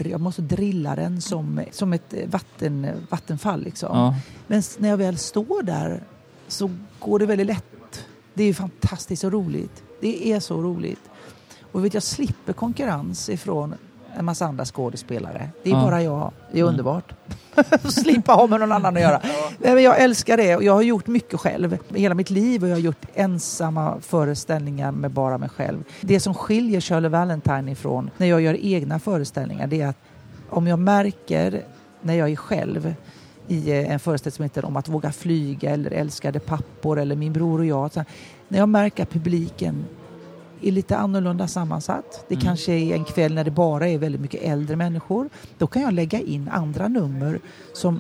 Jag 0.06 0.22
måste 0.22 0.42
drilla 0.42 0.96
den 0.96 1.22
som, 1.22 1.62
som 1.72 1.94
ett 1.94 2.14
vatten, 2.26 2.88
vattenfall. 3.10 3.64
Liksom. 3.64 3.98
Ja. 3.98 4.16
Men 4.48 4.64
när 4.78 4.90
jag 4.90 4.98
väl 4.98 5.18
står 5.18 5.64
där 5.64 6.04
så 6.48 6.72
går 7.00 7.20
det 7.20 7.26
väldigt 7.26 7.48
lätt. 7.48 8.06
Det 8.34 8.44
är 8.44 8.54
fantastiskt 8.54 9.24
och 9.24 9.32
roligt. 9.32 9.84
Det 10.02 10.32
är 10.32 10.40
så 10.40 10.62
roligt. 10.62 11.10
Och 11.72 11.86
vet, 11.86 11.94
jag 11.94 12.04
slipper 12.04 12.54
konkurrens 12.54 13.30
ifrån 13.30 13.76
en 14.20 14.26
massa 14.26 14.46
andra 14.46 14.66
skådespelare. 14.66 15.50
Det 15.64 15.70
är 15.70 15.74
Ja. 15.74 15.82
bara 15.82 16.04
jag. 16.04 16.32
Det 16.52 16.58
är 16.60 16.62
Mm. 16.64 16.70
underbart. 16.74 17.14
Slippa 17.90 18.34
ha 18.34 18.48
med 18.48 18.60
någon 18.60 18.72
annan 18.72 18.96
att 18.96 19.02
göra. 19.02 19.22
Nej, 19.60 19.74
men 19.74 19.84
jag 19.84 20.00
älskar 20.00 20.38
det 20.38 20.56
och 20.56 20.64
jag 20.64 20.74
har 20.74 20.82
gjort 20.82 21.08
mycket 21.08 21.40
själv. 21.40 21.78
Hela 21.96 22.16
mitt 22.16 22.30
liv 22.30 22.62
har 22.62 22.68
jag 22.68 22.80
gjort 22.80 23.06
ensamma 23.14 23.98
föreställningar 24.02 24.92
med 24.92 25.12
bara 25.12 25.38
mig 25.38 25.50
själv. 25.50 25.84
Det 26.02 26.20
som 26.20 26.34
skiljer 26.34 26.82
Shirley 26.82 27.10
Valentine 27.10 27.72
ifrån 27.72 28.10
när 28.18 28.28
jag 28.28 28.42
gör 28.42 28.58
egna 28.62 29.00
föreställningar 29.00 29.68
det 29.68 29.82
är 29.82 29.88
att 29.88 29.98
om 30.50 30.68
jag 30.68 30.80
märker 30.80 31.62
när 32.02 32.14
jag 32.14 32.30
är 32.32 32.36
själv 32.36 32.94
i 33.48 33.72
eh, 33.72 33.92
en 33.92 34.00
föreställning 34.00 34.36
som 34.36 34.44
heter 34.44 34.66
Om 34.66 34.78
att 34.78 34.88
våga 34.88 35.12
flyga 35.12 35.70
eller 35.72 35.92
Älskade 35.92 36.40
pappor 36.40 37.00
eller 37.00 37.16
Min 37.16 37.34
bror 37.34 37.60
och 37.60 37.66
jag. 37.66 37.94
Så 37.94 38.04
när 38.48 38.60
jag 38.60 38.70
märker 38.70 39.04
att 39.04 39.10
publiken 39.10 39.86
är 40.62 40.72
lite 40.72 40.98
annorlunda 40.98 41.48
sammansatt. 41.48 42.26
Det 42.28 42.36
Mm. 42.36 42.46
kanske 42.46 42.74
är 42.74 42.94
en 42.96 43.04
kväll 43.04 43.34
när 43.34 43.44
det 43.44 43.52
bara 43.52 43.88
är 43.88 43.98
väldigt 43.98 44.22
mycket 44.22 44.44
äldre 44.44 44.76
människor. 44.76 45.30
Då 45.58 45.68
kan 45.68 45.82
jag 45.82 45.94
lägga 45.94 46.20
in 46.20 46.50
andra 46.54 46.88
nummer 46.88 47.40
som 47.74 48.00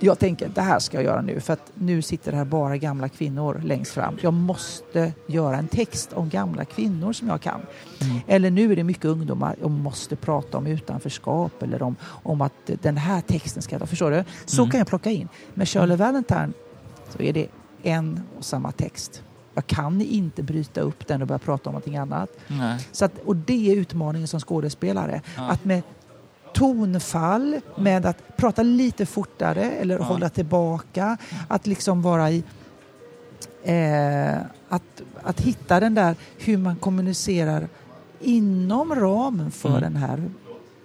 jag 0.00 0.18
tänker 0.18 0.48
det 0.54 0.60
här 0.60 0.78
ska 0.78 0.96
jag 0.96 1.04
göra 1.04 1.22
nu 1.22 1.40
för 1.40 1.52
att 1.52 1.72
nu 1.74 2.02
sitter 2.02 2.30
det 2.30 2.36
här 2.36 2.44
bara 2.44 2.76
gamla 2.76 3.08
kvinnor 3.08 3.60
längst 3.64 3.92
fram. 3.92 4.16
Jag 4.20 4.32
måste 4.32 5.12
göra 5.26 5.56
en 5.56 5.68
text 5.68 6.12
om 6.12 6.28
gamla 6.28 6.64
kvinnor 6.64 7.12
som 7.12 7.28
jag 7.28 7.40
kan. 7.40 7.60
Mm. 8.00 8.16
Eller 8.26 8.50
nu 8.50 8.72
är 8.72 8.76
det 8.76 8.84
mycket 8.84 9.04
ungdomar 9.04 9.56
och 9.62 9.70
måste 9.70 10.16
prata 10.16 10.58
om 10.58 10.66
utanförskap 10.66 11.62
eller 11.62 11.82
om, 11.82 11.96
om 12.04 12.40
att 12.40 12.52
den 12.82 12.96
här 12.96 13.20
texten 13.20 13.62
ska... 13.62 13.86
Förstår 13.86 14.10
du? 14.10 14.24
Så 14.46 14.62
Mm. 14.62 14.70
kan 14.70 14.78
jag 14.78 14.86
plocka 14.86 15.10
in. 15.10 15.28
Med 15.54 15.68
Shirley 15.68 15.96
Valentine 15.96 16.52
så 17.16 17.22
är 17.22 17.32
det 17.32 17.46
en 17.82 18.20
och 18.38 18.44
samma 18.44 18.72
text. 18.72 19.22
Jag 19.54 19.66
kan 19.66 20.00
inte 20.00 20.42
bryta 20.42 20.80
upp 20.80 21.06
den 21.06 21.22
och 21.22 21.28
börja 21.28 21.38
prata 21.38 21.70
om 21.70 21.72
någonting 21.72 21.96
annat. 21.96 22.30
Nej. 22.48 22.88
Så 22.92 23.04
att, 23.04 23.12
och 23.24 23.36
det 23.36 23.72
är 23.72 23.76
utmaningen 23.76 24.28
som 24.28 24.40
skådespelare. 24.40 25.22
Ja. 25.36 25.42
Att 25.50 25.64
med 25.64 25.82
tonfall, 26.54 27.60
med 27.78 28.06
att 28.06 28.36
prata 28.36 28.62
lite 28.62 29.06
fortare 29.06 29.70
eller 29.70 29.98
Ja. 29.98 30.04
hålla 30.04 30.28
tillbaka. 30.28 31.16
Att 31.48 31.66
liksom 31.66 32.02
vara 32.02 32.30
i... 32.30 32.44
Eh, 33.62 34.36
att, 34.68 35.02
att 35.22 35.40
hitta 35.40 35.80
den 35.80 35.94
där 35.94 36.16
hur 36.38 36.58
man 36.58 36.76
kommunicerar 36.76 37.68
inom 38.20 38.94
ramen 38.94 39.50
för 39.50 39.68
Mm. 39.68 39.80
den 39.80 39.96
här 39.96 40.30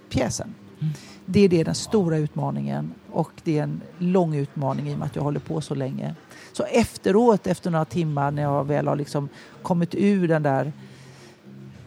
pjäsen. 0.09 0.53
Mm. 0.81 0.93
Det 1.31 1.39
är 1.39 1.49
det 1.49 1.63
den 1.63 1.75
stora 1.75 2.17
utmaningen 2.17 2.93
och 3.11 3.31
det 3.43 3.59
är 3.59 3.63
en 3.63 3.81
lång 3.97 4.35
utmaning 4.35 4.89
i 4.89 4.93
och 4.93 4.97
med 4.99 5.05
att 5.05 5.15
jag 5.15 5.23
håller 5.23 5.39
på 5.39 5.61
så 5.61 5.75
länge. 5.75 6.15
Så 6.51 6.63
efteråt, 6.63 7.47
efter 7.47 7.69
några 7.71 7.85
timmar 7.85 8.31
när 8.31 8.41
jag 8.41 8.67
väl 8.67 8.87
har 8.87 8.95
liksom 8.95 9.29
kommit 9.61 9.95
ur 9.95 10.27
den 10.27 10.43
där 10.43 10.71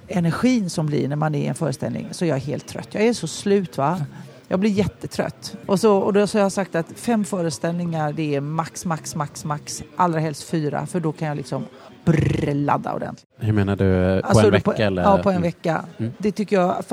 energin 0.09 0.71
som 0.71 0.87
blir 0.87 1.09
när 1.09 1.17
man 1.17 1.35
är 1.35 1.39
i 1.43 1.47
en 1.47 1.55
föreställning 1.55 2.09
så 2.11 2.25
är 2.25 2.29
jag 2.29 2.39
helt 2.39 2.67
trött. 2.67 2.89
Jag 2.93 3.03
är 3.03 3.13
så 3.13 3.27
slut 3.27 3.79
va. 3.79 4.01
Jag 4.49 4.61
blir 4.61 4.71
jättetrött. 4.71 5.57
Och, 5.67 5.81
så, 5.81 5.97
och 5.99 6.13
då 6.13 6.27
så 6.27 6.39
har 6.39 6.43
jag 6.43 6.53
sagt 6.53 6.75
att 6.75 6.87
fem 6.95 7.25
föreställningar 7.25 8.13
det 8.13 8.35
är 8.35 8.41
max, 8.41 8.85
max, 8.85 9.15
max, 9.17 9.45
max. 9.45 9.83
Allra 9.97 10.21
helst 10.21 10.43
fyra 10.43 10.87
för 10.87 11.01
då 11.01 11.13
kan 11.13 11.29
jag 11.29 11.37
liksom 11.37 11.65
brr, 12.05 12.55
ladda 12.55 12.95
ordentligt. 12.95 13.27
Hur 13.39 13.53
menar 13.53 13.77
du? 13.77 14.21
På 14.23 14.29
Alltså, 14.29 14.45
en 14.47 14.51
vecka 14.53 14.71
på, 14.73 14.83
eller? 14.83 15.03
Ja, 15.03 15.19
på 15.23 15.29
en 15.31 15.37
Mm. 15.37 15.43
vecka. 15.43 15.85
Mm. 15.99 16.13
Det 16.19 16.33
tycker 16.33 16.57
jag. 16.57 16.85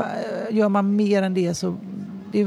Gör 0.50 0.70
man 0.70 0.96
mer 0.96 1.24
än 1.24 1.34
det 1.34 1.54
så... 1.54 1.78
Det, 2.32 2.44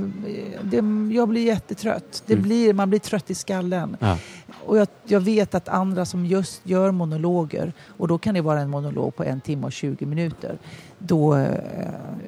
det, 0.63 1.15
jag 1.15 1.29
blir 1.29 1.47
jättetrött. 1.47 2.23
Det 2.27 2.33
Mm. 2.33 2.43
blir, 2.43 2.73
man 2.75 2.91
blir 2.91 3.01
trött 3.01 3.31
i 3.31 3.35
skallen. 3.35 3.97
Ja. 4.01 4.19
Och 4.67 4.79
jag, 4.79 4.89
jag 5.07 5.21
vet 5.21 5.55
att 5.55 5.69
andra 5.69 6.05
som 6.05 6.27
just 6.27 6.61
gör 6.65 6.91
monologer, 6.91 7.73
och 7.99 8.09
då 8.09 8.19
kan 8.19 8.35
det 8.35 8.41
vara 8.41 8.61
en 8.61 8.71
monolog 8.71 9.17
på 9.17 9.25
en 9.25 9.41
timme 9.41 9.67
och 9.67 9.73
20 9.73 10.07
minuter, 10.07 10.59
då 10.99 11.35
eh, 11.37 11.47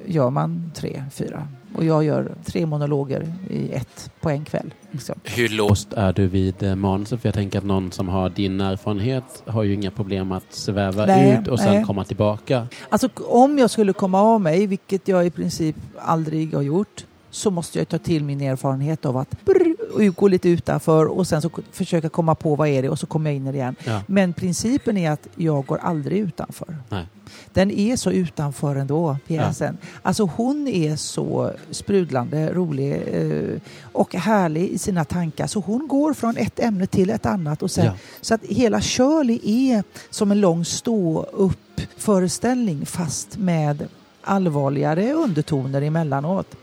gör 0.05 0.29
man 0.29 0.71
tre, 0.75 1.03
fyra. 1.13 1.47
Och 1.75 1.85
jag 1.85 2.03
gör 2.03 2.31
tre 2.45 2.65
monologer 2.65 3.33
i 3.49 3.71
ett 3.71 4.11
på 4.21 4.29
en 4.29 4.45
kväll. 4.45 4.73
Liksom. 4.91 5.15
Hur 5.23 5.49
låst 5.49 5.93
är 5.93 6.13
du 6.13 6.27
vid 6.27 6.63
eh, 6.63 6.75
manuset? 6.75 7.21
För 7.21 7.27
jag 7.27 7.33
tänker 7.33 7.59
att 7.59 7.65
någon 7.65 7.91
som 7.91 8.07
har 8.09 8.29
din 8.29 8.61
erfarenhet 8.61 9.43
har 9.45 9.63
ju 9.63 9.73
inga 9.73 9.91
problem 9.91 10.31
att 10.31 10.53
sväva 10.53 11.05
Nej, 11.05 11.39
ut 11.41 11.47
och 11.47 11.59
sen 11.59 11.73
nej. 11.73 11.83
komma 11.83 12.03
tillbaka. 12.03 12.67
Alltså 12.89 13.09
om 13.27 13.57
jag 13.57 13.69
skulle 13.69 13.93
komma 13.93 14.21
av 14.21 14.41
mig, 14.41 14.67
vilket 14.67 15.07
jag 15.07 15.25
i 15.25 15.29
princip 15.29 15.75
aldrig 15.99 16.53
har 16.53 16.61
gjort, 16.61 17.05
så 17.35 17.51
måste 17.51 17.79
jag 17.79 17.87
ta 17.87 17.97
till 17.97 18.23
min 18.23 18.41
erfarenhet 18.41 19.05
av 19.05 19.17
att 19.17 19.45
brr, 19.45 20.09
gå 20.09 20.27
lite 20.27 20.49
utanför 20.49 21.05
och 21.05 21.27
sen 21.27 21.41
så 21.41 21.49
försöka 21.71 22.09
komma 22.09 22.35
på 22.35 22.55
vad 22.55 22.67
är 22.67 22.81
det 22.81 22.89
och 22.89 22.99
så 22.99 23.07
kommer 23.07 23.29
jag 23.29 23.35
in 23.37 23.47
i 23.47 23.51
det 23.51 23.57
igen. 23.57 23.75
Ja. 23.83 24.01
Men 24.07 24.33
principen 24.33 24.97
är 24.97 25.11
att 25.11 25.27
jag 25.35 25.65
går 25.65 25.77
aldrig 25.77 26.17
utanför. 26.19 26.77
Nej. 26.89 27.07
Den 27.53 27.71
är 27.71 27.95
så 27.95 28.11
utanför 28.11 28.75
ändå, 28.75 29.17
pjäsen. 29.27 29.77
Alltså 30.01 30.23
hon 30.35 30.67
är 30.67 30.95
så 30.95 31.51
sprudlande, 31.71 32.53
rolig 32.53 33.03
eh, 33.11 33.61
och 33.81 34.15
härlig 34.15 34.67
i 34.69 34.77
sina 34.77 35.05
tankar. 35.05 35.47
Så 35.47 35.59
hon 35.59 35.87
går 35.87 36.13
från 36.13 36.37
ett 36.37 36.59
ämne 36.59 36.87
till 36.87 37.09
ett 37.09 37.25
annat. 37.25 37.63
Och 37.63 37.71
sen, 37.71 37.85
Ja. 37.85 37.93
Så 38.21 38.33
att 38.33 38.43
hela 38.43 38.81
Shirley 38.81 39.39
är 39.43 39.83
som 40.09 40.31
en 40.31 40.41
lång 40.41 40.65
stå-upp 40.65 41.81
föreställning 41.97 42.85
fast 42.85 43.37
med 43.37 43.87
allvarligare 44.21 45.13
undertoner 45.13 45.81
emellanåt. 45.81 46.55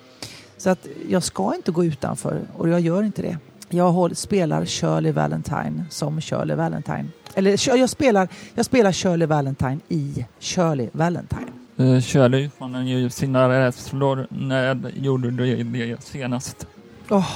Så 0.63 0.71
att 0.71 0.87
jag 1.09 1.23
ska 1.23 1.55
inte 1.55 1.71
gå 1.73 1.85
utanför 1.85 2.41
och 2.57 2.69
jag 2.69 2.81
gör 2.81 3.03
inte 3.03 3.23
det. 3.23 3.39
Jag 3.69 3.93
spelar 4.15 4.65
Shirley 4.65 5.13
Valentine 5.13 5.85
som 5.91 6.21
Shirley 6.21 6.57
Valentine. 6.57 7.05
Eller 7.35 7.57
jag 7.77 7.91
spelar, 7.91 8.29
jag 8.55 8.65
spelar 8.65 8.93
Shirley 8.93 9.27
Valentine 9.27 9.81
i 9.89 10.27
Shirley 10.41 10.89
Valentine. 10.93 11.47
Uh, 11.81 12.01
Shirley 12.01 12.51
ju 12.83 13.11
sina 13.11 13.49
rädslor. 13.49 14.27
När 14.31 14.93
gjorde 14.97 15.31
du 15.31 15.57
det 15.65 16.03
senast? 16.03 16.67
Åh, 17.11 17.29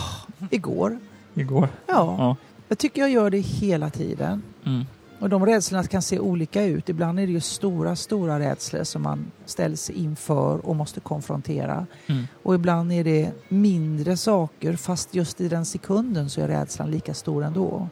igår. 0.50 0.98
Igår? 1.34 1.68
Ja, 1.86 2.16
Ja. 2.18 2.36
jag 2.68 2.78
tycker 2.78 3.00
jag 3.00 3.10
gör 3.10 3.30
det 3.30 3.38
hela 3.40 3.90
tiden. 3.90 4.42
Mm. 4.64 4.84
Och 5.18 5.28
de 5.28 5.46
rädslorna 5.46 5.84
kan 5.84 6.02
se 6.02 6.18
olika 6.18 6.64
ut. 6.64 6.88
Ibland 6.88 7.20
är 7.20 7.26
det 7.26 7.32
ju 7.32 7.40
stora, 7.40 7.96
stora 7.96 8.38
rädslor 8.38 8.84
som 8.84 9.02
man 9.02 9.32
ställs 9.44 9.90
inför 9.90 10.66
och 10.66 10.76
måste 10.76 11.00
konfrontera. 11.00 11.86
Mm. 12.06 12.24
Och 12.42 12.54
ibland 12.54 12.92
är 12.92 13.04
det 13.04 13.32
mindre 13.48 14.16
saker 14.16 14.76
fast 14.76 15.14
just 15.14 15.40
i 15.40 15.48
den 15.48 15.64
sekunden 15.64 16.30
så 16.30 16.40
är 16.40 16.48
rädslan 16.48 16.90
lika 16.90 17.14
stor 17.14 17.44
ändå. 17.44 17.88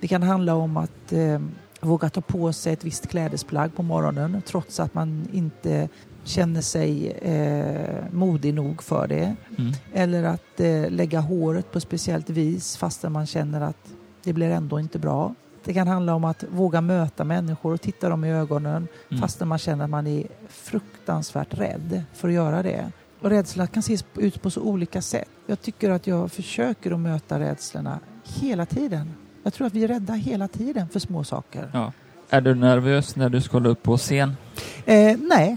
Det 0.00 0.08
kan 0.08 0.22
handla 0.22 0.54
om 0.54 0.76
att 0.76 1.12
eh, 1.12 1.40
våga 1.80 2.10
ta 2.10 2.20
på 2.20 2.52
sig 2.52 2.72
ett 2.72 2.84
visst 2.84 3.06
klädesplagg 3.06 3.76
på 3.76 3.82
morgonen 3.82 4.42
trots 4.46 4.80
att 4.80 4.94
man 4.94 5.28
inte 5.32 5.88
känner 6.24 6.60
sig 6.60 7.10
eh, 7.10 8.04
modig 8.12 8.54
nog 8.54 8.82
för 8.82 9.06
det. 9.06 9.36
Mm. 9.58 9.72
Eller 9.92 10.22
att 10.22 10.60
eh, 10.60 10.90
lägga 10.90 11.20
håret 11.20 11.72
på 11.72 11.80
speciellt 11.80 12.30
vis 12.30 12.76
fastän 12.76 13.12
man 13.12 13.26
känner 13.26 13.60
att 13.60 13.92
det 14.22 14.32
blir 14.32 14.50
ändå 14.50 14.80
inte 14.80 14.98
bra. 14.98 15.34
Det 15.64 15.74
kan 15.74 15.88
handla 15.88 16.14
om 16.14 16.24
att 16.24 16.44
våga 16.50 16.80
möta 16.80 17.24
människor 17.24 17.74
och 17.74 17.80
titta 17.80 18.08
dem 18.08 18.24
i 18.24 18.32
ögonen 18.32 18.88
Mm. 19.10 19.20
fastän 19.20 19.48
man 19.48 19.58
känner 19.58 19.84
att 19.84 19.90
man 19.90 20.06
är 20.06 20.26
fruktansvärt 20.48 21.54
rädd 21.58 22.02
för 22.14 22.28
att 22.28 22.34
göra 22.34 22.62
det. 22.62 22.90
Och 23.20 23.30
rädsla 23.30 23.66
kan 23.66 23.80
ses 23.80 24.04
ut 24.16 24.42
på 24.42 24.50
så 24.50 24.60
olika 24.60 25.02
sätt. 25.02 25.28
Jag 25.46 25.62
tycker 25.62 25.90
att 25.90 26.06
jag 26.06 26.32
försöker 26.32 26.90
att 26.92 27.00
möta 27.00 27.38
rädslorna 27.40 27.98
hela 28.24 28.66
tiden. 28.66 29.10
Jag 29.42 29.54
tror 29.54 29.66
att 29.66 29.72
vi 29.74 29.84
är 29.84 29.88
rädda 29.88 30.12
hela 30.12 30.48
tiden 30.48 30.88
för 30.88 31.00
små 31.00 31.24
saker. 31.24 31.70
Ja. 31.72 31.92
Är 32.30 32.40
du 32.40 32.54
nervös 32.54 33.16
när 33.16 33.28
du 33.28 33.40
ska 33.40 33.58
upp 33.58 33.82
på 33.82 33.96
scen? 33.96 34.36
Eh, 34.84 35.16
nej, 35.20 35.56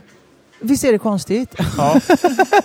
visst 0.61 0.83
är 0.83 0.91
det 0.91 0.97
konstigt? 0.97 1.55
Ja. 1.77 1.99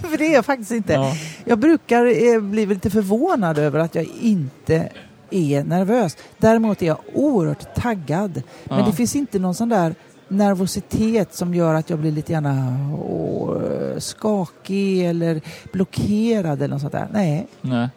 för 0.00 0.18
det 0.18 0.26
är 0.26 0.32
jag 0.34 0.44
faktiskt 0.44 0.70
inte. 0.70 0.92
ja. 0.92 1.12
Jag 1.44 1.58
brukar 1.58 2.34
eh, 2.34 2.40
bli 2.40 2.66
lite 2.66 2.90
förvånad 2.90 3.58
över 3.58 3.78
att 3.78 3.94
jag 3.94 4.04
inte 4.20 4.88
är 5.34 5.64
nervös. 5.64 6.16
Däremot 6.38 6.82
är 6.82 6.86
jag 6.86 6.98
oerhört 7.14 7.74
taggad. 7.74 8.42
Men 8.64 8.78
Ja. 8.78 8.86
det 8.86 8.92
finns 8.92 9.16
inte 9.16 9.38
någon 9.38 9.54
sån 9.54 9.68
där 9.68 9.94
nervositet 10.28 11.34
som 11.34 11.54
gör 11.54 11.74
att 11.74 11.90
jag 11.90 11.98
blir 11.98 12.12
lite 12.12 12.32
gärna 12.32 12.76
åh, 12.98 13.58
skakig 13.98 15.04
eller 15.06 15.40
blockerad 15.72 16.62
eller 16.62 16.68
något 16.74 16.80
sånt 16.80 16.92
där. 16.92 17.08
Nej, 17.12 17.46
Nej. 17.60 17.88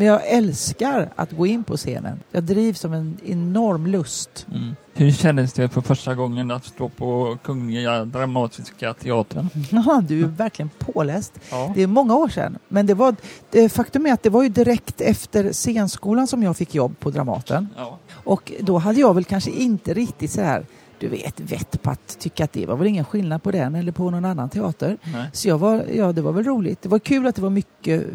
Men 0.00 0.06
jag 0.06 0.28
älskar 0.28 1.08
att 1.16 1.30
gå 1.30 1.46
in 1.46 1.64
på 1.64 1.76
scenen. 1.76 2.20
Jag 2.30 2.42
drivs 2.42 2.80
som 2.80 2.92
en 2.92 3.18
enorm 3.24 3.86
lust. 3.86 4.46
Mm. 4.54 4.76
Hur 4.94 5.10
kändes 5.10 5.52
det 5.52 5.68
för 5.68 5.80
första 5.80 6.14
gången 6.14 6.50
att 6.50 6.64
stå 6.64 6.88
på 6.88 7.38
Kungliga 7.42 8.04
Dramatiska 8.04 8.94
Teatern? 8.94 9.48
Ja, 9.70 10.02
du 10.08 10.22
är 10.22 10.26
verkligen 10.26 10.70
påläst. 10.78 11.32
Ja. 11.50 11.72
Det 11.74 11.82
är 11.82 11.86
många 11.86 12.16
år 12.16 12.28
sedan. 12.28 12.58
Men 12.68 12.86
det 12.86 12.94
var, 12.94 13.16
det, 13.50 13.68
faktum 13.68 14.06
är 14.06 14.12
att 14.12 14.22
det 14.22 14.30
var 14.30 14.42
ju 14.42 14.48
direkt 14.48 15.00
efter 15.00 15.52
scenskolan 15.52 16.26
som 16.26 16.42
jag 16.42 16.56
fick 16.56 16.74
jobb 16.74 16.98
på 17.00 17.10
Dramaten. 17.10 17.68
Ja. 17.76 17.98
Och 18.12 18.52
då 18.60 18.78
hade 18.78 19.00
jag 19.00 19.14
väl 19.14 19.24
kanske 19.24 19.50
inte 19.50 19.94
riktigt 19.94 20.30
så 20.30 20.40
här, 20.40 20.66
du 21.00 21.08
vet, 21.08 21.40
vett 21.40 21.82
på 21.82 21.90
att 21.90 22.18
tycka 22.18 22.44
att 22.44 22.52
det 22.52 22.66
var 22.66 22.76
väl 22.76 22.86
ingen 22.86 23.04
skillnad 23.04 23.42
på 23.42 23.50
den 23.50 23.74
eller 23.74 23.92
på 23.92 24.10
någon 24.10 24.24
annan 24.24 24.48
teater. 24.48 24.96
Nej. 25.12 25.30
Så 25.32 25.48
jag 25.48 25.58
var, 25.58 25.84
ja, 25.94 26.12
det 26.12 26.22
var 26.22 26.32
väl 26.32 26.44
roligt. 26.44 26.82
Det 26.82 26.88
var 26.88 26.98
kul 26.98 27.26
att 27.26 27.34
det 27.34 27.42
var 27.42 27.50
mycket 27.50 28.06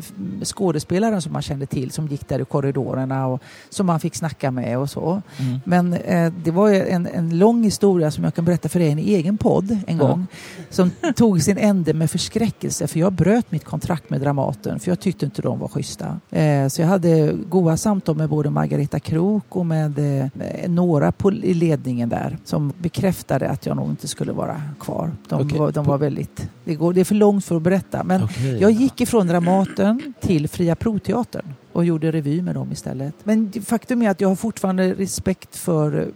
skådespelare 0.44 1.22
som 1.22 1.34
man 1.34 1.42
kände 1.42 1.66
till 1.66 1.92
som 1.92 2.08
gick 2.08 2.28
där 2.28 2.40
i 2.42 2.46
korridorerna 2.46 3.28
och 3.28 3.42
som 3.70 3.86
man 3.86 4.00
fick 4.00 4.16
snacka 4.16 4.52
med 4.52 4.80
och 4.80 4.90
så. 4.90 5.22
Mm. 5.38 5.60
Men 5.66 5.94
eh, 5.94 6.34
det 6.44 6.52
var 6.52 6.70
en, 6.72 7.08
en 7.08 7.38
lång 7.38 7.64
historia 7.64 8.12
som 8.12 8.24
jag 8.24 8.34
kan 8.36 8.46
berätta 8.46 8.70
för 8.70 8.80
dig 8.80 8.88
i 8.88 8.92
en 8.92 9.00
egen 9.00 9.38
podd 9.38 9.72
en 9.88 9.98
Ja. 9.98 10.08
gång. 10.08 10.28
Som 10.70 10.92
tog 11.16 11.42
sin 11.42 11.58
ände 11.58 11.94
med 11.94 12.12
förskräckelse 12.12 12.88
för 12.88 13.00
jag 13.00 13.14
bröt 13.14 13.52
mitt 13.52 13.66
kontrakt 13.66 14.10
med 14.10 14.22
Dramaten 14.22 14.80
för 14.80 14.92
jag 14.92 15.00
tyckte 15.00 15.26
inte 15.26 15.42
de 15.42 15.60
var 15.60 15.68
schyssta. 15.68 16.20
Eh, 16.32 16.68
så 16.68 16.82
jag 16.82 16.88
hade 16.88 17.34
goda 17.50 17.78
samtal 17.78 18.16
med 18.16 18.30
både 18.30 18.50
Margareta 18.50 19.00
Krook 19.00 19.56
och 19.56 19.66
med 19.66 20.22
eh, 20.22 20.70
några 20.70 21.14
i 21.44 21.54
ledningen 21.54 22.10
där 22.10 22.38
som 22.46 22.74
bekräftade 22.78 23.50
att 23.50 23.66
jag 23.66 23.78
nog 23.78 23.90
inte 23.90 24.08
skulle 24.08 24.32
vara 24.32 24.62
kvar. 24.80 25.12
De, 25.30 25.42
Okej. 25.42 25.60
var, 25.60 25.72
de 25.72 25.86
var 25.86 25.98
väldigt... 25.98 26.50
Det, 26.64 26.76
går, 26.76 26.94
det 26.94 27.02
är 27.02 27.06
för 27.06 27.16
långt 27.16 27.46
för 27.46 27.56
att 27.56 27.62
berätta. 27.62 28.04
Men 28.04 28.24
Okej. 28.24 28.62
jag 28.62 28.72
gick 28.72 29.02
ifrån 29.02 29.28
Dramaten 29.28 30.14
till 30.22 30.48
Fria 30.48 30.76
Proteatern 30.76 31.54
och 31.72 31.86
gjorde 31.86 32.12
revy 32.12 32.42
med 32.42 32.56
dem 32.56 32.72
istället. 32.72 33.14
Men 33.24 33.52
faktum 33.66 34.02
är 34.02 34.10
att 34.10 34.22
jag 34.22 34.28
har 34.30 34.36
fortfarande 34.36 34.94
respekt 34.94 35.58
för 35.58 35.92
mm, 35.92 36.12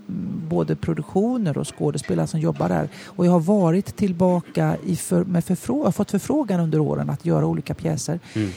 både 0.49 0.75
produktioner 0.75 1.57
och 1.57 1.77
skådespelare 1.77 2.27
som 2.27 2.39
jobbar 2.39 2.69
där. 2.69 2.89
Och 3.05 3.25
jag 3.25 3.31
har 3.31 3.39
varit 3.39 3.95
tillbaka 3.95 4.77
i 4.85 4.95
för, 4.95 5.23
med 5.23 5.43
förfrå- 5.43 5.83
jag 5.83 5.95
fått 5.95 6.11
förfrågan 6.11 6.59
under 6.59 6.79
åren 6.79 7.09
att 7.09 7.25
göra 7.25 7.45
olika 7.45 7.73
pjäser. 7.73 8.19
Mm. 8.33 8.49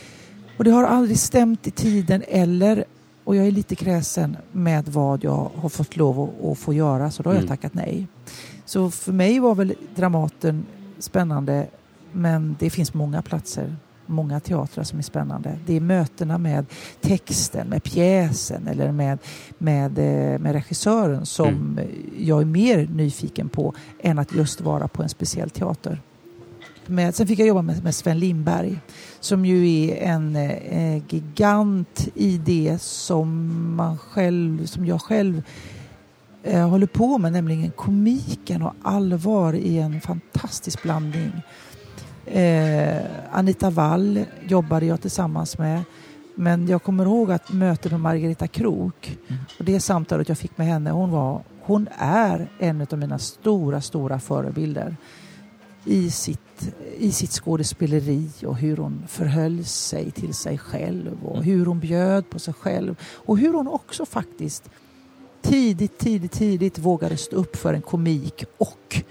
Och 0.58 0.64
det 0.64 0.70
har 0.70 0.84
aldrig 0.84 1.18
stämt 1.18 1.66
i 1.66 1.70
tiden 1.70 2.22
eller 2.28 2.84
och 3.24 3.36
jag 3.36 3.46
är 3.46 3.50
lite 3.50 3.74
kräsen 3.74 4.36
med 4.52 4.88
vad 4.88 5.24
jag 5.24 5.50
har 5.56 5.68
fått 5.68 5.96
lov 5.96 6.20
att, 6.20 6.44
att 6.52 6.58
få 6.58 6.72
göra 6.72 7.10
så 7.10 7.22
då 7.22 7.30
har 7.30 7.34
jag 7.34 7.42
Mm. 7.42 7.48
tackat 7.56 7.74
nej. 7.74 8.06
Så 8.64 8.90
för 8.90 9.12
mig 9.12 9.40
var 9.40 9.54
väl 9.54 9.74
Dramaten 9.96 10.66
spännande 10.98 11.66
men 12.12 12.56
det 12.58 12.70
finns 12.70 12.94
många 12.94 13.22
platser, 13.22 13.76
många 14.06 14.40
teatrar 14.40 14.84
som 14.84 14.98
är 14.98 15.02
spännande. 15.02 15.58
Det 15.66 15.76
är 15.76 15.80
mötena 15.80 16.38
med 16.38 16.66
texten, 17.00 17.68
med 17.68 17.82
pjäsen 17.82 18.66
eller 18.68 18.92
med, 18.92 19.18
med, 19.58 19.98
eh, 19.98 20.38
med 20.38 20.52
regissören 20.52 21.26
som 21.26 21.48
Mm. 21.48 21.78
jag 22.18 22.40
är 22.40 22.44
mer 22.44 22.86
nyfiken 22.94 23.48
på 23.48 23.74
än 24.00 24.18
att 24.18 24.32
just 24.34 24.60
vara 24.60 24.88
på 24.88 25.02
en 25.02 25.08
speciell 25.08 25.50
teater. 25.50 26.00
Med, 26.86 27.14
sen 27.14 27.26
fick 27.26 27.38
jag 27.38 27.48
jobba 27.48 27.62
med, 27.62 27.84
med 27.84 27.94
Sven 27.94 28.18
Lindberg 28.18 28.80
som 29.20 29.46
ju 29.46 29.88
är 29.90 29.96
en 29.96 30.36
eh, 30.36 31.02
gigant 31.08 32.08
i 32.14 32.38
det 32.38 32.82
som, 32.82 33.56
man 33.76 33.98
själv, 33.98 34.66
som 34.66 34.86
jag 34.86 35.02
själv 35.02 35.42
eh, 36.42 36.68
håller 36.68 36.86
på 36.86 37.18
med, 37.18 37.32
nämligen 37.32 37.70
komiken 37.70 38.62
och 38.62 38.74
allvar 38.82 39.52
i 39.52 39.78
en 39.78 40.00
fantastisk 40.00 40.82
blandning. 40.82 41.32
Eh, 42.26 43.02
Anita 43.32 43.70
Wall 43.70 44.24
jobbade 44.48 44.86
jag 44.86 45.00
tillsammans 45.00 45.58
med. 45.58 45.82
Men 46.34 46.68
jag 46.68 46.82
kommer 46.82 47.04
ihåg 47.04 47.32
att 47.32 47.52
mötet 47.52 47.92
med 47.92 48.00
Margareta 48.00 48.46
Krook 48.46 49.18
Mm. 49.28 49.42
och 49.58 49.64
det 49.64 49.80
samtalet 49.80 50.28
jag 50.28 50.38
fick 50.38 50.58
med 50.58 50.66
henne, 50.66 50.90
hon, 50.90 51.10
var, 51.10 51.42
hon 51.62 51.88
är 51.98 52.48
en 52.58 52.86
av 52.90 52.98
mina 52.98 53.18
stora, 53.18 53.80
stora 53.80 54.20
förebilder 54.20 54.96
i 55.84 56.10
sitt, 56.10 56.74
i 56.98 57.12
sitt 57.12 57.30
skådespeleri 57.30 58.28
och 58.46 58.56
hur 58.56 58.76
hon 58.76 59.02
förhöll 59.08 59.64
sig 59.64 60.10
till 60.10 60.34
sig 60.34 60.58
själv 60.58 61.24
och 61.24 61.36
Mm. 61.36 61.44
hur 61.44 61.66
hon 61.66 61.80
bjöd 61.80 62.30
på 62.30 62.38
sig 62.38 62.54
själv 62.54 62.96
och 63.02 63.38
hur 63.38 63.52
hon 63.52 63.68
också 63.68 64.06
faktiskt 64.06 64.70
tidigt, 65.42 65.98
tidigt, 65.98 66.32
tidigt 66.32 66.78
vågade 66.78 67.16
stå 67.16 67.36
upp 67.36 67.56
för 67.56 67.74
en 67.74 67.82
komik 67.82 68.44
och 68.58 69.02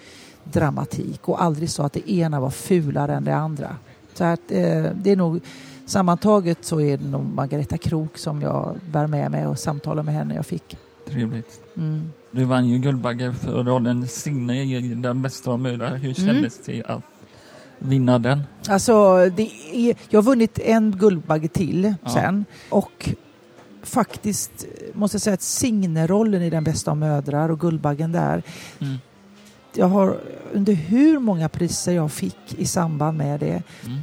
dramatik 0.43 1.27
och 1.29 1.43
aldrig 1.43 1.69
sa 1.69 1.85
att 1.85 1.93
det 1.93 2.11
ena 2.11 2.39
var 2.39 2.49
fulare 2.49 3.15
än 3.15 3.23
det 3.23 3.35
andra. 3.35 3.75
Så 4.13 4.23
att, 4.23 4.51
eh, 4.51 4.83
det 4.95 5.11
är 5.11 5.15
nog 5.15 5.39
sammantaget 5.85 6.65
så 6.65 6.81
är 6.81 6.97
det 6.97 7.07
nog 7.07 7.25
Margareta 7.25 7.77
Krook 7.77 8.17
som 8.17 8.41
jag 8.41 8.75
bär 8.91 9.07
med 9.07 9.31
mig 9.31 9.47
och 9.47 9.59
samtalar 9.59 10.03
med 10.03 10.13
henne 10.13 10.35
jag 10.35 10.45
fick. 10.45 10.77
Trevligt. 11.07 11.61
Mm. 11.77 12.11
Du 12.31 12.43
vann 12.45 12.67
ju 12.69 12.77
Guldbagge 12.79 13.33
för 13.33 13.63
rollen 13.63 14.07
Signe 14.07 14.63
i 14.63 14.81
Den 14.95 15.21
bästa 15.21 15.51
av 15.51 15.59
mödrar. 15.59 15.95
Hur 15.95 16.19
Mm. 16.21 16.33
kändes 16.33 16.59
det 16.65 16.83
att 16.83 17.01
vinna 17.79 18.19
den? 18.19 18.41
Alltså, 18.69 19.25
det 19.35 19.49
är, 19.73 19.95
jag 20.09 20.17
har 20.21 20.23
vunnit 20.23 20.59
en 20.59 20.91
Guldbagge 20.91 21.47
till 21.47 21.93
Ja. 22.03 22.09
sen 22.09 22.45
och 22.69 23.09
faktiskt 23.83 24.65
måste 24.93 25.15
jag 25.15 25.21
säga 25.21 25.33
att 25.33 25.41
Signe-rollen 25.41 26.41
i 26.41 26.49
Den 26.49 26.63
bästa 26.63 26.91
av 26.91 26.97
mödrar 26.97 27.49
och 27.49 27.59
Guldbaggen 27.59 28.11
där 28.11 28.43
Mm. 28.79 28.95
jag 29.75 29.85
har 29.87 30.17
under 30.53 30.73
hur 30.73 31.19
många 31.19 31.49
priser 31.49 31.91
jag 31.91 32.11
fick 32.11 32.53
i 32.57 32.65
samband 32.65 33.17
med 33.17 33.39
det 33.39 33.63
Mm. 33.85 33.97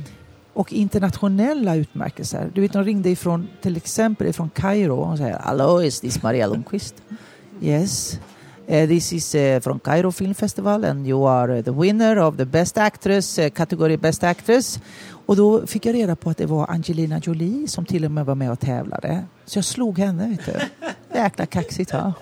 och 0.53 0.73
internationella 0.73 1.75
utmärkelser. 1.77 2.51
Du 2.55 2.61
vet, 2.61 2.73
de 2.73 2.85
ringde 2.85 3.11
ifrån, 3.11 3.49
till 3.63 3.77
exempel 3.77 4.27
ifrån 4.27 4.51
Kairo 4.55 4.95
och 4.97 5.19
säger 5.19 5.39
Hello, 5.39 5.83
is 5.83 6.01
this 6.01 6.23
Maria 6.23 6.47
Lundqvist? 6.47 6.95
yes. 7.61 8.19
Uh, 8.69 8.87
this 8.87 9.13
is 9.13 9.35
uh, 9.35 9.61
from 9.61 9.79
Cairo 9.79 10.11
Film 10.13 10.35
Festival 10.35 10.85
and 10.85 11.07
you 11.07 11.25
are 11.25 11.59
uh, 11.59 11.63
the 11.63 11.73
winner 11.73 12.19
of 12.19 12.37
the 12.37 12.45
Best 12.45 12.79
Actress, 12.79 13.39
uh, 13.39 13.49
kategori 13.49 13.97
Best 13.97 14.25
Actress. 14.25 14.81
Och 15.27 15.37
då 15.37 15.67
fick 15.67 15.87
jag 15.87 15.95
reda 15.95 16.17
på 16.17 16.31
att 16.31 16.37
det 16.37 16.47
var 16.47 16.71
Angelina 16.71 17.19
Jolie 17.19 17.69
som 17.69 17.85
till 17.85 18.05
och 18.05 18.11
med 18.11 18.27
var 18.27 18.35
med 18.35 18.53
och 18.53 18.61
tävlade. 18.61 19.25
Så 19.45 19.59
jag 19.59 19.65
slog 19.65 19.99
henne, 19.99 20.29
vet 20.29 20.47
du. 20.47 20.87
Jäkla 21.19 21.47
kaxigt 21.47 21.93
va? 21.93 22.15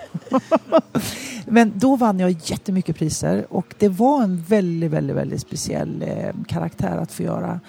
Men 1.47 1.73
då 1.75 1.97
vann 1.97 2.21
jag 2.21 2.31
jättemycket 2.31 2.97
priser 2.97 3.47
och 3.51 3.75
det 3.79 3.89
var 3.89 4.23
en 4.23 4.43
väldigt, 4.43 4.91
väldigt, 4.91 5.17
väldigt 5.17 5.41
speciell 5.41 6.03
eh, 6.03 6.35
karaktär 6.49 6.97
att 6.97 7.13
få 7.13 7.23
göra. 7.23 7.61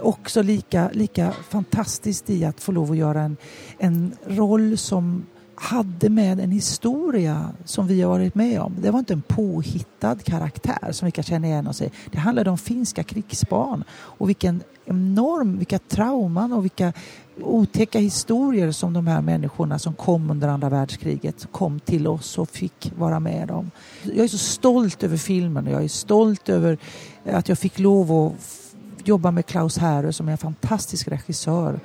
Också 0.00 0.42
lika, 0.42 0.90
lika 0.92 1.32
fantastiskt 1.48 2.30
i 2.30 2.44
att 2.44 2.60
få 2.60 2.72
lov 2.72 2.90
att 2.90 2.96
göra 2.96 3.22
en, 3.22 3.36
en 3.78 4.16
roll 4.26 4.78
som 4.78 5.26
hade 5.62 6.08
med 6.08 6.40
en 6.40 6.50
historia 6.50 7.50
som 7.64 7.86
vi 7.86 8.02
har 8.02 8.08
varit 8.08 8.34
med 8.34 8.60
om. 8.60 8.74
Det 8.78 8.90
var 8.90 8.98
inte 8.98 9.12
en 9.12 9.22
påhittad 9.22 10.16
karaktär 10.16 10.92
som 10.92 11.06
vi 11.06 11.12
kan 11.12 11.24
känna 11.24 11.46
igen 11.46 11.66
oss 11.66 11.82
i. 11.82 11.90
Det 12.12 12.18
handlade 12.18 12.50
om 12.50 12.58
finska 12.58 13.02
krigsbarn 13.02 13.84
och 13.92 14.28
vilken 14.28 14.62
enorm, 14.84 15.58
vilka 15.58 15.78
trauman 15.78 16.52
och 16.52 16.64
vilka 16.64 16.92
otäcka 17.40 17.98
historier 17.98 18.72
som 18.72 18.92
de 18.92 19.06
här 19.06 19.20
människorna 19.20 19.78
som 19.78 19.94
kom 19.94 20.30
under 20.30 20.48
andra 20.48 20.68
världskriget 20.68 21.46
kom 21.52 21.80
till 21.80 22.06
oss 22.06 22.38
och 22.38 22.48
fick 22.48 22.92
vara 22.98 23.20
med 23.20 23.50
om. 23.50 23.70
Jag 24.02 24.24
är 24.24 24.28
så 24.28 24.38
stolt 24.38 25.02
över 25.02 25.16
filmen 25.16 25.66
och 25.66 25.72
jag 25.72 25.84
är 25.84 25.88
stolt 25.88 26.48
över 26.48 26.78
att 27.24 27.48
jag 27.48 27.58
fick 27.58 27.78
lov 27.78 28.12
att 28.12 28.62
jobba 29.04 29.30
med 29.30 29.46
Klaus 29.46 29.78
Härö 29.78 30.12
som 30.12 30.28
är 30.28 30.32
en 30.32 30.38
fantastisk 30.38 31.08
regissör 31.08 31.80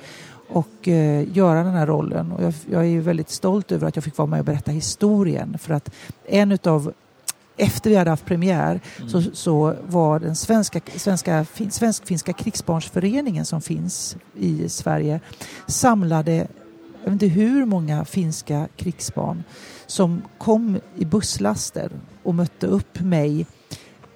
och 0.48 0.88
eh, 0.88 1.36
göra 1.36 1.62
den 1.62 1.74
här 1.74 1.86
rollen. 1.86 2.32
Och 2.32 2.42
jag, 2.42 2.54
jag 2.70 2.86
är 2.86 3.00
väldigt 3.00 3.30
stolt 3.30 3.72
över 3.72 3.88
att 3.88 3.96
jag 3.96 4.04
fick 4.04 4.16
vara 4.16 4.26
med 4.26 4.38
och 4.38 4.44
berätta 4.44 4.70
historien 4.70 5.58
för 5.58 5.74
att 5.74 5.90
en 6.26 6.52
utav 6.52 6.92
efter 7.56 7.90
vi 7.90 7.96
hade 7.96 8.10
haft 8.10 8.24
premiär 8.24 8.80
Mm. 8.96 9.08
så, 9.08 9.22
så 9.32 9.74
var 9.88 10.20
den 10.20 10.36
svenska, 10.36 10.80
svenska, 10.96 11.44
fin, 11.44 11.70
svensk-finska 11.70 12.32
krigsbarnsföreningen 12.32 13.44
som 13.44 13.60
finns 13.60 14.16
i 14.36 14.68
Sverige 14.68 15.20
samlade, 15.66 16.34
jag 16.34 17.04
vet 17.04 17.12
inte 17.12 17.26
hur 17.26 17.64
många 17.64 18.04
finska 18.04 18.68
krigsbarn 18.76 19.44
som 19.86 20.22
kom 20.38 20.80
i 20.96 21.04
busslaster 21.04 21.90
och 22.22 22.34
mötte 22.34 22.66
upp 22.66 23.00
mig 23.00 23.46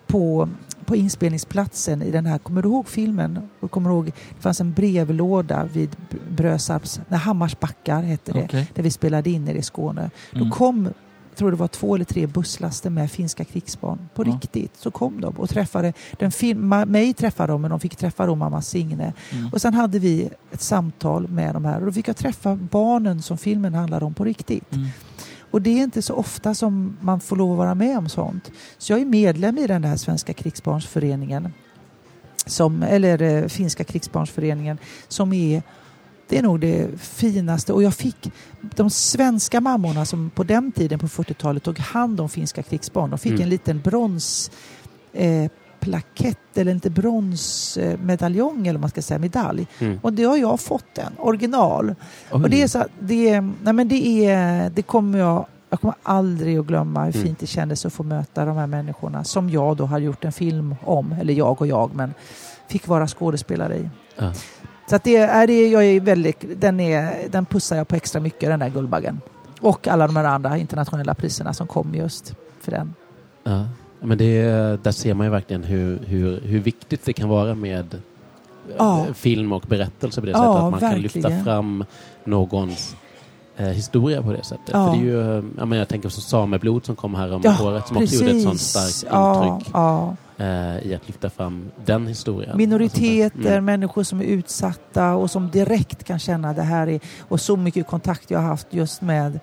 på, 0.06 0.48
på 0.86 0.96
inspelningsplatsen 0.96 2.02
i 2.02 2.10
den 2.10 2.26
här, 2.26 2.38
kommer 2.38 2.62
du 2.62 2.68
ihåg 2.68 2.88
filmen? 2.88 3.48
Och 3.60 3.70
kommer 3.70 3.90
du 3.90 3.96
ihåg, 3.96 4.06
det 4.06 4.42
fanns 4.42 4.60
en 4.60 4.72
brevlåda 4.72 5.64
vid 5.72 5.96
Brösarps, 6.30 7.00
nej, 7.08 7.18
Hammarsbackar 7.20 8.02
hette 8.02 8.32
det, 8.32 8.44
Okej. 8.44 8.70
där 8.74 8.82
vi 8.82 8.90
spelade 8.90 9.30
in 9.30 9.48
i 9.48 9.62
Skåne. 9.62 10.10
Då 10.32 10.38
Mm. 10.38 10.50
kom 10.50 10.88
jag 11.32 11.36
tror 11.38 11.50
det 11.50 11.56
var 11.56 11.68
två 11.68 11.94
eller 11.94 12.04
tre 12.04 12.26
busslaster 12.26 12.90
med 12.90 13.10
finska 13.10 13.44
krigsbarn. 13.44 14.08
På 14.14 14.22
Ja. 14.26 14.32
riktigt 14.32 14.76
så 14.76 14.90
kom 14.90 15.20
de 15.20 15.34
och 15.36 15.48
träffade, 15.50 15.92
den 16.18 16.32
film, 16.32 16.68
mig 16.68 17.14
träffade 17.14 17.52
de 17.52 17.60
men 17.62 17.70
de 17.70 17.80
fick 17.80 17.96
träffa 17.96 18.26
då 18.26 18.34
mamma 18.34 18.62
Signe. 18.62 19.12
Mm. 19.32 19.50
Och 19.52 19.60
sen 19.60 19.74
hade 19.74 19.98
vi 19.98 20.28
ett 20.52 20.62
samtal 20.62 21.28
med 21.28 21.54
de 21.54 21.64
här 21.64 21.80
och 21.80 21.86
då 21.86 21.92
fick 21.92 22.08
jag 22.08 22.16
träffa 22.16 22.56
barnen 22.56 23.22
som 23.22 23.38
filmen 23.38 23.74
handlar 23.74 24.02
om 24.02 24.14
på 24.14 24.24
riktigt. 24.24 24.64
Och 25.52 25.62
det 25.62 25.70
är 25.70 25.82
inte 25.82 26.02
så 26.02 26.14
ofta 26.14 26.54
som 26.54 26.96
man 27.00 27.20
får 27.20 27.36
lov 27.36 27.52
att 27.52 27.58
vara 27.58 27.74
med 27.74 27.98
om 27.98 28.08
sånt. 28.08 28.50
Så 28.78 28.92
jag 28.92 29.00
är 29.00 29.04
medlem 29.04 29.58
i 29.58 29.66
den 29.66 29.84
här 29.84 29.96
Svenska 29.96 30.32
krigsbarnsföreningen. 30.32 31.52
Som, 32.46 32.82
eller 32.82 33.22
eh, 33.22 33.46
Finska 33.48 33.84
krigsbarnsföreningen 33.84 34.78
som 35.08 35.32
är 35.32 35.62
det 36.28 36.38
är 36.38 36.42
nog 36.42 36.60
det 36.60 37.00
finaste 37.00 37.72
och 37.72 37.82
jag 37.82 37.94
fick 37.94 38.32
de 38.60 38.90
svenska 38.90 39.60
mammorna 39.60 40.04
som 40.04 40.30
på 40.30 40.44
den 40.44 40.72
tiden 40.72 40.98
på 40.98 41.06
40-talet 41.06 41.62
tog 41.62 41.78
hand 41.78 42.20
om 42.20 42.28
finska 42.28 42.62
krigsbarn. 42.62 43.10
De 43.10 43.18
fick 43.18 43.32
Mm. 43.32 43.42
en 43.42 43.48
liten 43.48 43.80
brons 43.80 44.50
eh, 45.12 45.50
plakett 45.82 46.38
eller 46.56 46.72
inte 46.72 46.90
bronsmedaljong 46.90 48.66
eller 48.66 48.72
vad 48.72 48.80
man 48.80 48.90
ska 48.90 49.02
säga, 49.02 49.18
medalj. 49.18 49.66
Mm. 49.78 49.98
Och 50.02 50.12
det 50.12 50.24
har 50.24 50.36
jag 50.36 50.60
fått 50.60 50.98
en, 50.98 51.12
original. 51.18 51.94
Oj. 52.32 52.42
Och 52.42 52.50
det 52.50 52.62
är 52.62 52.68
så 52.68 52.84
det, 53.00 53.40
nej 53.40 53.72
men 53.72 53.88
det 53.88 54.26
är, 54.26 54.70
det 54.70 54.82
kommer 54.82 55.18
jag, 55.18 55.46
jag 55.70 55.80
kommer 55.80 55.94
aldrig 56.02 56.58
att 56.58 56.66
glömma 56.66 57.04
hur 57.04 57.14
Mm. 57.14 57.26
fint 57.26 57.38
det 57.38 57.46
kändes 57.46 57.86
att 57.86 57.92
få 57.92 58.02
möta 58.02 58.44
de 58.44 58.56
här 58.56 58.66
människorna 58.66 59.24
som 59.24 59.50
jag 59.50 59.76
då 59.76 59.86
har 59.86 59.98
gjort 59.98 60.24
en 60.24 60.32
film 60.32 60.74
om, 60.84 61.12
eller 61.12 61.34
jag 61.34 61.60
och 61.60 61.66
jag, 61.66 61.90
men 61.94 62.14
fick 62.68 62.88
vara 62.88 63.06
skådespelare 63.06 63.76
i. 63.76 63.88
Ja. 64.16 64.32
Så 64.90 64.96
att 64.96 65.04
det 65.04 65.16
är, 65.16 65.46
det, 65.46 65.68
jag 65.68 65.84
är 65.84 66.00
väldigt, 66.00 66.60
den, 66.60 66.80
är, 66.80 67.28
den 67.30 67.46
pussar 67.46 67.76
jag 67.76 67.88
på 67.88 67.96
extra 67.96 68.20
mycket, 68.20 68.48
den 68.50 68.60
där 68.60 68.68
Guldbaggen. 68.68 69.20
Och 69.60 69.88
alla 69.88 70.06
de 70.06 70.16
här 70.16 70.24
andra 70.24 70.58
internationella 70.58 71.14
priserna 71.14 71.52
som 71.54 71.66
kom 71.66 71.94
just 71.94 72.34
för 72.60 72.70
den. 72.70 72.94
Ja. 73.44 73.64
Men 74.02 74.18
det, 74.18 74.42
där 74.84 74.90
ser 74.92 75.14
man 75.14 75.26
ju 75.26 75.30
verkligen 75.30 75.64
hur, 75.64 75.98
hur, 76.06 76.40
hur 76.40 76.60
viktigt 76.60 77.04
det 77.04 77.12
kan 77.12 77.28
vara 77.28 77.54
med 77.54 77.94
eh, 77.94 78.00
Ja. 78.78 79.06
film 79.14 79.52
och 79.52 79.62
berättelse 79.68 80.20
på 80.20 80.26
det 80.26 80.32
Ja, 80.32 80.38
sättet. 80.38 80.62
Att 80.64 80.70
man 80.70 80.80
kan 80.80 81.00
lyfta 81.00 81.18
verkligen. 81.20 81.44
fram 81.44 81.84
någons 82.24 82.96
eh, 83.56 83.66
historia 83.66 84.22
på 84.22 84.32
det 84.32 84.44
sättet. 84.44 84.68
Ja. 84.72 84.86
För 84.92 84.92
det 84.92 85.04
är 85.04 85.04
ju, 85.06 85.20
eh, 85.20 85.44
jag, 85.58 85.68
menar, 85.68 85.76
jag 85.76 85.88
tänker 85.88 86.08
på 86.08 86.12
Sameblod 86.12 86.84
som 86.86 86.96
kom 86.96 87.14
här 87.14 87.32
om 87.34 87.40
Ja, 87.44 87.56
året 87.64 87.88
som 87.88 87.96
också 87.96 88.14
gjorde 88.14 88.30
ett 88.30 88.42
sånt 88.42 88.60
starkt 88.60 89.04
Ja, 89.12 89.54
intryck 89.56 89.70
ja. 89.74 90.16
eh, 90.36 90.86
i 90.86 90.94
att 90.94 91.06
lyfta 91.08 91.30
fram 91.30 91.70
den 91.84 92.06
historien. 92.06 92.56
Minoriteter. 92.56 93.52
Mm. 93.52 93.64
människor 93.64 94.02
som 94.02 94.20
är 94.20 94.24
utsatta 94.24 95.14
och 95.14 95.30
som 95.30 95.50
direkt 95.50 96.04
kan 96.04 96.18
känna 96.18 96.52
det 96.52 96.62
här 96.62 96.86
är, 96.88 97.00
och 97.28 97.40
så 97.40 97.56
mycket 97.56 97.86
kontakt 97.86 98.30
jag 98.30 98.38
har 98.38 98.46
haft 98.48 98.66
just 98.70 99.02
med 99.02 99.40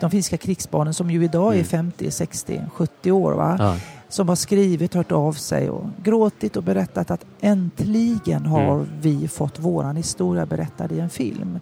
de 0.00 0.10
finska 0.10 0.36
krigsbarnen 0.36 0.94
som 0.94 1.10
ju 1.10 1.24
idag 1.24 1.48
är 1.48 1.54
Mm. 1.54 1.64
50, 1.64 2.10
60, 2.10 2.60
70 2.74 3.10
år. 3.12 3.32
Va? 3.32 3.56
Ja. 3.58 3.76
Som 4.08 4.28
har 4.28 4.36
skrivit, 4.36 4.94
hört 4.94 5.12
av 5.12 5.32
sig 5.32 5.70
och 5.70 5.84
gråtit 6.02 6.56
och 6.56 6.62
berättat 6.62 7.10
att 7.10 7.24
äntligen 7.40 8.46
har 8.46 8.74
Mm. 8.74 8.86
vi 9.00 9.28
fått 9.28 9.58
våran 9.58 9.96
historia 9.96 10.46
berättad 10.46 10.92
i 10.92 11.00
en 11.00 11.10
film. 11.10 11.60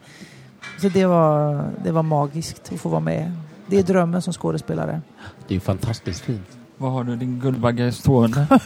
Så 0.80 0.88
det 0.88 1.06
var, 1.06 1.64
det 1.84 1.90
var 1.92 2.02
magiskt 2.02 2.70
att 2.74 2.80
få 2.80 2.88
vara 2.88 3.00
med. 3.00 3.32
Det 3.66 3.78
är 3.78 3.82
drömmen 3.82 4.22
som 4.22 4.32
skådespelare. 4.32 5.00
Det 5.48 5.52
är 5.52 5.56
ju 5.56 5.60
fantastiskt 5.60 6.20
fint. 6.20 6.46
Var 6.76 6.90
har 6.90 7.04
du 7.04 7.16
din 7.16 7.40
Guldbagge 7.40 7.92
stående? 7.92 8.46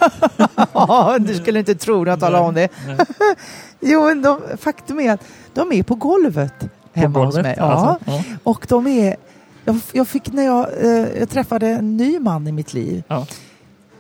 Du 1.20 1.35
skulle 1.35 1.58
inte 1.58 1.74
tro 1.74 2.04
när 2.04 2.11
jag 2.11 2.20
talar 2.20 2.40
om 2.40 2.54
det. 2.54 2.68
Jo, 3.80 4.04
men 4.04 4.22
de, 4.22 4.40
faktum 4.58 5.00
är 5.00 5.12
att 5.12 5.20
de 5.54 5.72
är 5.72 5.82
på 5.82 5.94
golvet 5.94 6.58
På 6.61 6.66
hemma 7.00 7.18
hos 7.24 7.35
golvet, 7.35 7.42
mig. 7.42 7.54
Ja. 7.58 7.64
alltså. 7.64 8.11
Ja. 8.11 8.22
Och 8.42 8.66
de 8.68 8.87
är... 8.87 9.16
Jag, 9.64 9.77
jag 9.92 10.09
fick 10.09 10.33
när 10.33 10.42
jag, 10.42 10.68
eh, 10.85 11.18
jag 11.18 11.29
träffade 11.29 11.66
en 11.68 11.96
ny 11.96 12.18
man 12.18 12.46
i 12.48 12.53
mitt 12.53 12.75
liv 12.75 13.03
Ja. 13.09 13.27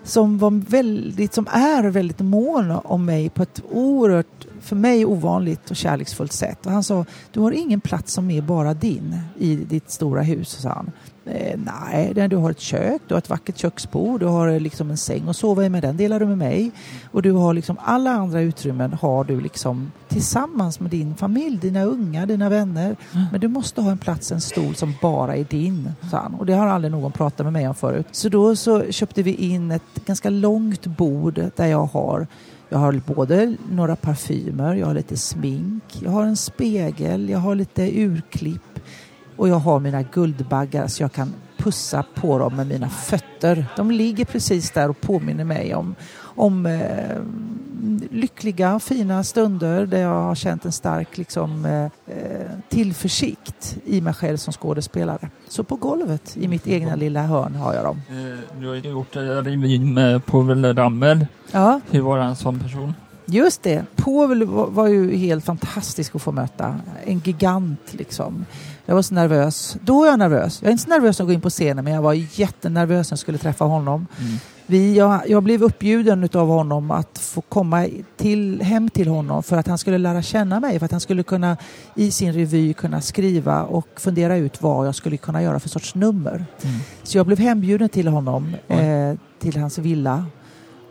som 0.04 0.38
var 0.38 0.50
väldigt, 0.70 1.34
som 1.34 1.46
är 1.50 1.82
väldigt 1.84 2.20
mån 2.20 2.70
om 2.70 3.04
mig 3.04 3.28
på 3.30 3.42
ett 3.42 3.62
oerhört, 3.70 4.46
för 4.60 4.76
mig 4.76 5.04
ovanligt 5.06 5.70
och 5.70 5.76
kärleksfullt 5.76 6.32
sätt. 6.32 6.66
Och 6.66 6.72
han 6.72 6.84
sa, 6.84 7.04
du 7.32 7.40
har 7.40 7.52
ingen 7.52 7.80
plats 7.80 8.12
som 8.12 8.30
är 8.30 8.42
bara 8.42 8.74
din 8.74 9.18
i 9.38 9.56
ditt 9.56 9.90
stora 9.90 10.22
hus, 10.22 10.48
sa 10.62 10.68
han. 10.68 10.90
Eh, 11.24 11.58
nej, 11.64 12.28
du 12.28 12.36
har 12.36 12.50
ett 12.50 12.60
kök, 12.60 13.02
du 13.06 13.14
har 13.14 13.18
ett 13.18 13.30
vackert 13.30 13.58
köksbord, 13.58 14.20
du 14.20 14.26
har 14.26 14.48
eh, 14.48 14.60
liksom 14.60 14.90
en 14.90 14.96
säng 14.96 15.28
att 15.28 15.36
sova 15.36 15.64
i 15.64 15.68
med, 15.68 15.82
den 15.82 15.96
delar 15.96 16.20
du 16.20 16.26
med 16.26 16.38
mig. 16.38 16.70
Och 17.10 17.22
du 17.22 17.32
har 17.32 17.54
liksom 17.54 17.76
alla 17.84 18.10
andra 18.10 18.40
utrymmen 18.40 18.92
har 18.92 19.24
du 19.24 19.40
liksom 19.40 19.92
tillsammans 20.08 20.80
med 20.80 20.90
din 20.90 21.14
familj, 21.14 21.58
dina 21.58 21.84
unga, 21.84 22.26
dina 22.26 22.48
vänner. 22.48 22.96
Men 23.32 23.40
du 23.40 23.48
måste 23.48 23.80
ha 23.80 23.90
en 23.90 23.98
plats, 23.98 24.32
en 24.32 24.40
stol 24.40 24.74
som 24.74 24.94
bara 25.02 25.36
är 25.36 25.44
din, 25.44 25.92
sa 26.10 26.16
han. 26.16 26.34
Och 26.34 26.46
det 26.46 26.52
har 26.52 26.66
aldrig 26.66 26.92
någon 26.92 27.12
pratat 27.12 27.46
med 27.46 27.52
mig 27.52 27.68
om 27.68 27.74
förut. 27.74 28.06
Så 28.10 28.28
då 28.28 28.56
så 28.56 28.92
köpte 28.92 29.22
vi 29.22 29.34
in 29.34 29.70
ett 29.70 30.04
ganska 30.06 30.30
långt 30.30 30.86
bord 30.86 31.40
där 31.56 31.66
jag 31.66 31.86
har 31.86 32.26
jag 32.68 32.78
har 32.78 33.00
både 33.06 33.56
några 33.70 33.96
parfymer, 33.96 34.74
jag 34.74 34.86
har 34.86 34.94
lite 34.94 35.16
smink, 35.16 35.84
jag 36.02 36.10
har 36.10 36.24
en 36.24 36.36
spegel, 36.36 37.28
jag 37.28 37.38
har 37.38 37.54
lite 37.54 38.00
urklipp 38.00 38.71
och 39.42 39.48
jag 39.48 39.56
har 39.58 39.80
mina 39.80 40.02
guldbaggar 40.02 40.86
så 40.86 41.02
jag 41.02 41.12
kan 41.12 41.32
pussa 41.56 42.04
på 42.14 42.38
dem 42.38 42.56
med 42.56 42.66
mina 42.66 42.88
fötter. 42.88 43.66
De 43.76 43.90
ligger 43.90 44.24
precis 44.24 44.70
där 44.70 44.88
och 44.88 45.00
påminner 45.00 45.44
mig 45.44 45.74
om, 45.74 45.94
om 46.22 46.66
eh, 46.66 47.16
lyckliga, 48.10 48.78
fina 48.78 49.24
stunder 49.24 49.86
där 49.86 49.98
jag 49.98 50.22
har 50.22 50.34
känt 50.34 50.64
en 50.64 50.72
stark 50.72 51.18
liksom, 51.18 51.64
eh, 51.64 51.84
eh, 52.16 52.46
tillförsikt 52.68 53.76
i 53.84 54.00
mig 54.00 54.14
själv 54.14 54.36
som 54.36 54.52
skådespelare. 54.52 55.30
Så 55.48 55.64
på 55.64 55.76
golvet 55.76 56.36
i 56.36 56.48
mitt 56.48 56.66
egna 56.66 56.94
lilla 56.94 57.22
hörn 57.22 57.54
har 57.54 57.74
jag 57.74 57.84
dem. 57.84 58.02
Eh, 58.08 58.60
Du 58.60 58.68
har 58.68 58.74
gjort 58.76 59.16
en 59.16 59.44
revy 59.44 59.78
med 59.80 60.26
Povel 60.26 60.76
Ramel. 60.76 61.26
Ja, 61.52 61.80
Hur 61.90 62.00
var 62.00 62.18
han 62.18 62.36
som 62.36 62.60
person? 62.60 62.94
Just 63.26 63.62
det. 63.62 63.84
Povel 63.96 64.44
var, 64.44 64.66
var 64.66 64.88
ju 64.88 65.16
helt 65.16 65.44
fantastisk 65.44 66.14
att 66.16 66.22
få 66.22 66.32
möta. 66.32 66.76
En 67.04 67.18
gigant 67.18 67.94
liksom. 67.94 68.44
Jag 68.86 68.94
var 68.94 69.02
så 69.02 69.14
nervös. 69.14 69.76
Då 69.82 69.98
var 69.98 70.06
jag 70.06 70.18
nervös. 70.18 70.62
Jag 70.62 70.68
är 70.68 70.72
inte 70.72 70.84
så 70.84 70.90
nervös 70.90 71.20
att 71.20 71.26
gå 71.26 71.32
in 71.32 71.40
på 71.40 71.50
scenen 71.50 71.84
men 71.84 71.94
jag 71.94 72.02
var 72.02 72.12
jättenervös 72.12 73.10
när 73.10 73.12
jag 73.12 73.18
skulle 73.18 73.38
träffa 73.38 73.64
honom. 73.64 74.06
Mm. 74.20 74.32
Vi, 74.66 74.96
jag, 74.96 75.20
jag 75.28 75.42
blev 75.42 75.62
uppbjuden 75.62 76.28
av 76.34 76.48
honom 76.48 76.90
att 76.90 77.18
få 77.18 77.40
komma 77.40 77.88
till, 78.16 78.62
hem 78.62 78.90
till 78.90 79.08
honom 79.08 79.42
för 79.42 79.56
att 79.56 79.66
han 79.66 79.78
skulle 79.78 79.98
lära 79.98 80.22
känna 80.22 80.60
mig. 80.60 80.78
För 80.78 80.84
att 80.84 80.90
han 80.90 81.00
skulle 81.00 81.22
kunna 81.22 81.56
i 81.94 82.10
sin 82.10 82.32
revy 82.32 82.74
kunna 82.74 83.00
skriva 83.00 83.62
och 83.62 83.88
fundera 83.96 84.36
ut 84.36 84.62
vad 84.62 84.86
jag 84.86 84.94
skulle 84.94 85.16
kunna 85.16 85.42
göra 85.42 85.60
för 85.60 85.68
sorts 85.68 85.94
nummer. 85.94 86.44
Mm. 86.62 86.76
Så 87.02 87.18
jag 87.18 87.26
blev 87.26 87.38
hembjuden 87.38 87.88
till 87.88 88.08
honom, 88.08 88.54
eh, 88.68 89.14
till 89.38 89.56
hans 89.60 89.78
villa 89.78 90.24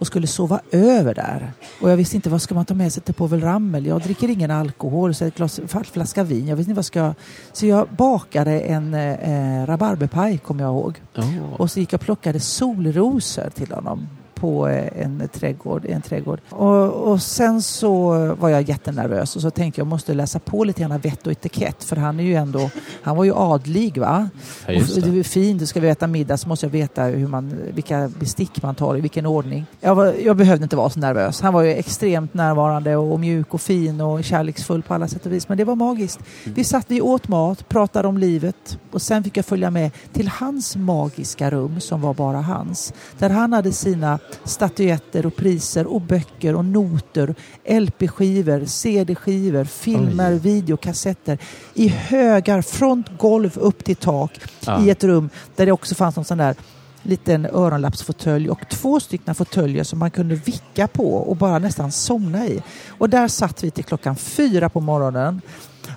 och 0.01 0.07
skulle 0.07 0.27
sova 0.27 0.61
över 0.71 1.13
där. 1.13 1.53
Och 1.81 1.91
jag 1.91 1.97
visste 1.97 2.15
inte 2.15 2.29
vad 2.29 2.41
ska 2.41 2.55
man 2.55 2.65
ta 2.65 2.73
med 2.73 2.93
sig 2.93 3.03
till 3.03 3.13
Povel 3.13 3.41
Ramel. 3.41 3.85
Jag 3.85 4.01
dricker 4.01 4.29
ingen 4.29 4.51
alkohol, 4.51 5.13
så 5.13 5.25
ett 5.25 5.35
glas, 5.35 5.59
flaska 5.91 6.23
vin. 6.23 6.47
Jag 6.47 6.55
visste 6.55 6.71
inte 6.71 6.77
vad 6.77 6.85
ska 6.85 6.99
jag... 6.99 7.13
Så 7.53 7.65
jag 7.65 7.87
bakade 7.87 8.59
en 8.59 8.93
eh, 8.93 9.65
rabarberpaj, 9.65 10.37
kommer 10.37 10.63
jag 10.63 10.71
ihåg. 10.71 11.01
Oh. 11.15 11.53
Och 11.53 11.71
så 11.71 11.79
gick 11.79 11.93
jag 11.93 11.97
och 11.97 12.05
plockade 12.05 12.39
solrosor 12.39 13.49
till 13.49 13.71
honom 13.71 14.07
på 14.41 14.67
eh, 14.67 15.03
en 15.03 15.29
trädgård. 15.33 15.85
En 15.85 16.01
trädgård. 16.01 16.39
Och, 16.49 17.11
och 17.11 17.21
sen 17.21 17.61
så 17.61 18.09
var 18.39 18.49
jag 18.49 18.61
jättenervös 18.61 19.35
och 19.35 19.41
så 19.41 19.51
tänkte 19.51 19.81
jag 19.81 19.87
måste 19.87 20.13
läsa 20.13 20.39
på 20.39 20.63
lite 20.63 20.81
grann 20.81 20.99
vett 20.99 21.27
och 21.27 21.31
etikett 21.31 21.83
för 21.83 21.95
han 21.95 22.19
är 22.19 22.23
ju 22.23 22.35
ändå, 22.35 22.69
han 23.01 23.17
var 23.17 23.23
ju 23.23 23.33
adlig 23.35 23.97
va? 23.97 24.29
Ja, 24.65 24.73
just 24.73 24.97
Och 24.97 25.03
det. 25.03 25.11
det 25.11 25.19
är 25.19 25.23
fint, 25.23 25.67
ska 25.67 25.79
vi 25.79 25.89
äta 25.89 26.07
middag 26.07 26.37
så 26.37 26.47
måste 26.47 26.65
jag 26.65 26.71
veta 26.71 27.03
hur 27.03 27.27
man, 27.27 27.53
vilka 27.73 28.11
bestick 28.19 28.63
man 28.63 28.75
tar 28.75 28.97
i 28.97 29.01
vilken 29.01 29.25
ordning. 29.25 29.65
Jag, 29.79 29.95
var, 29.95 30.13
jag 30.23 30.37
behövde 30.37 30.63
inte 30.63 30.75
vara 30.75 30.89
så 30.89 30.99
nervös. 30.99 31.41
Han 31.41 31.53
var 31.53 31.61
ju 31.61 31.73
extremt 31.73 32.33
närvarande 32.33 32.95
och 32.95 33.19
mjuk 33.19 33.53
och 33.53 33.61
fin 33.61 34.01
och 34.01 34.23
kärleksfull 34.23 34.83
på 34.83 34.93
alla 34.93 35.07
sätt 35.07 35.25
och 35.25 35.31
vis. 35.31 35.49
Men 35.49 35.57
det 35.57 35.63
var 35.63 35.75
magiskt. 35.75 36.19
Vi 36.43 36.63
satt, 36.63 36.85
vi 36.87 37.01
åt 37.01 37.27
mat, 37.27 37.69
pratade 37.69 38.07
om 38.07 38.17
livet 38.17 38.77
och 38.91 39.01
sen 39.01 39.23
fick 39.23 39.37
jag 39.37 39.45
följa 39.45 39.71
med 39.71 39.91
till 40.13 40.27
hans 40.27 40.75
magiska 40.75 41.51
rum 41.51 41.79
som 41.79 42.01
var 42.01 42.13
bara 42.13 42.41
hans. 42.41 42.93
Där 43.17 43.29
han 43.29 43.53
hade 43.53 43.71
sina 43.71 44.19
statyetter 44.43 45.25
och 45.25 45.35
priser 45.35 45.87
och 45.87 46.01
böcker 46.01 46.55
och 46.55 46.65
noter, 46.65 47.35
LP-skivor, 47.65 48.65
CD-skivor, 48.65 49.63
filmer, 49.63 50.33
Oj. 50.33 50.39
videokassetter 50.39 51.37
i 51.73 51.87
högar 51.87 52.61
från 52.61 53.03
golv 53.17 53.57
upp 53.57 53.83
till 53.83 53.95
tak 53.95 54.39
Ja. 54.65 54.85
i 54.85 54.89
ett 54.89 55.03
rum 55.03 55.29
där 55.55 55.65
det 55.65 55.71
också 55.71 55.95
fanns 55.95 56.15
någon 56.15 56.25
sån 56.25 56.37
där 56.37 56.55
liten 57.03 57.45
öronlappsfåtölj 57.45 58.49
och 58.49 58.69
två 58.69 58.99
stycken 58.99 59.35
fåtöljer 59.35 59.83
som 59.83 59.99
man 59.99 60.11
kunde 60.11 60.35
vicka 60.35 60.87
på 60.87 61.13
och 61.15 61.35
bara 61.35 61.59
nästan 61.59 61.91
somna 61.91 62.47
i. 62.47 62.61
Och 62.89 63.09
där 63.09 63.27
satt 63.27 63.63
vi 63.63 63.71
till 63.71 63.83
klockan 63.83 64.15
fyra 64.15 64.69
på 64.69 64.79
morgonen. 64.79 65.41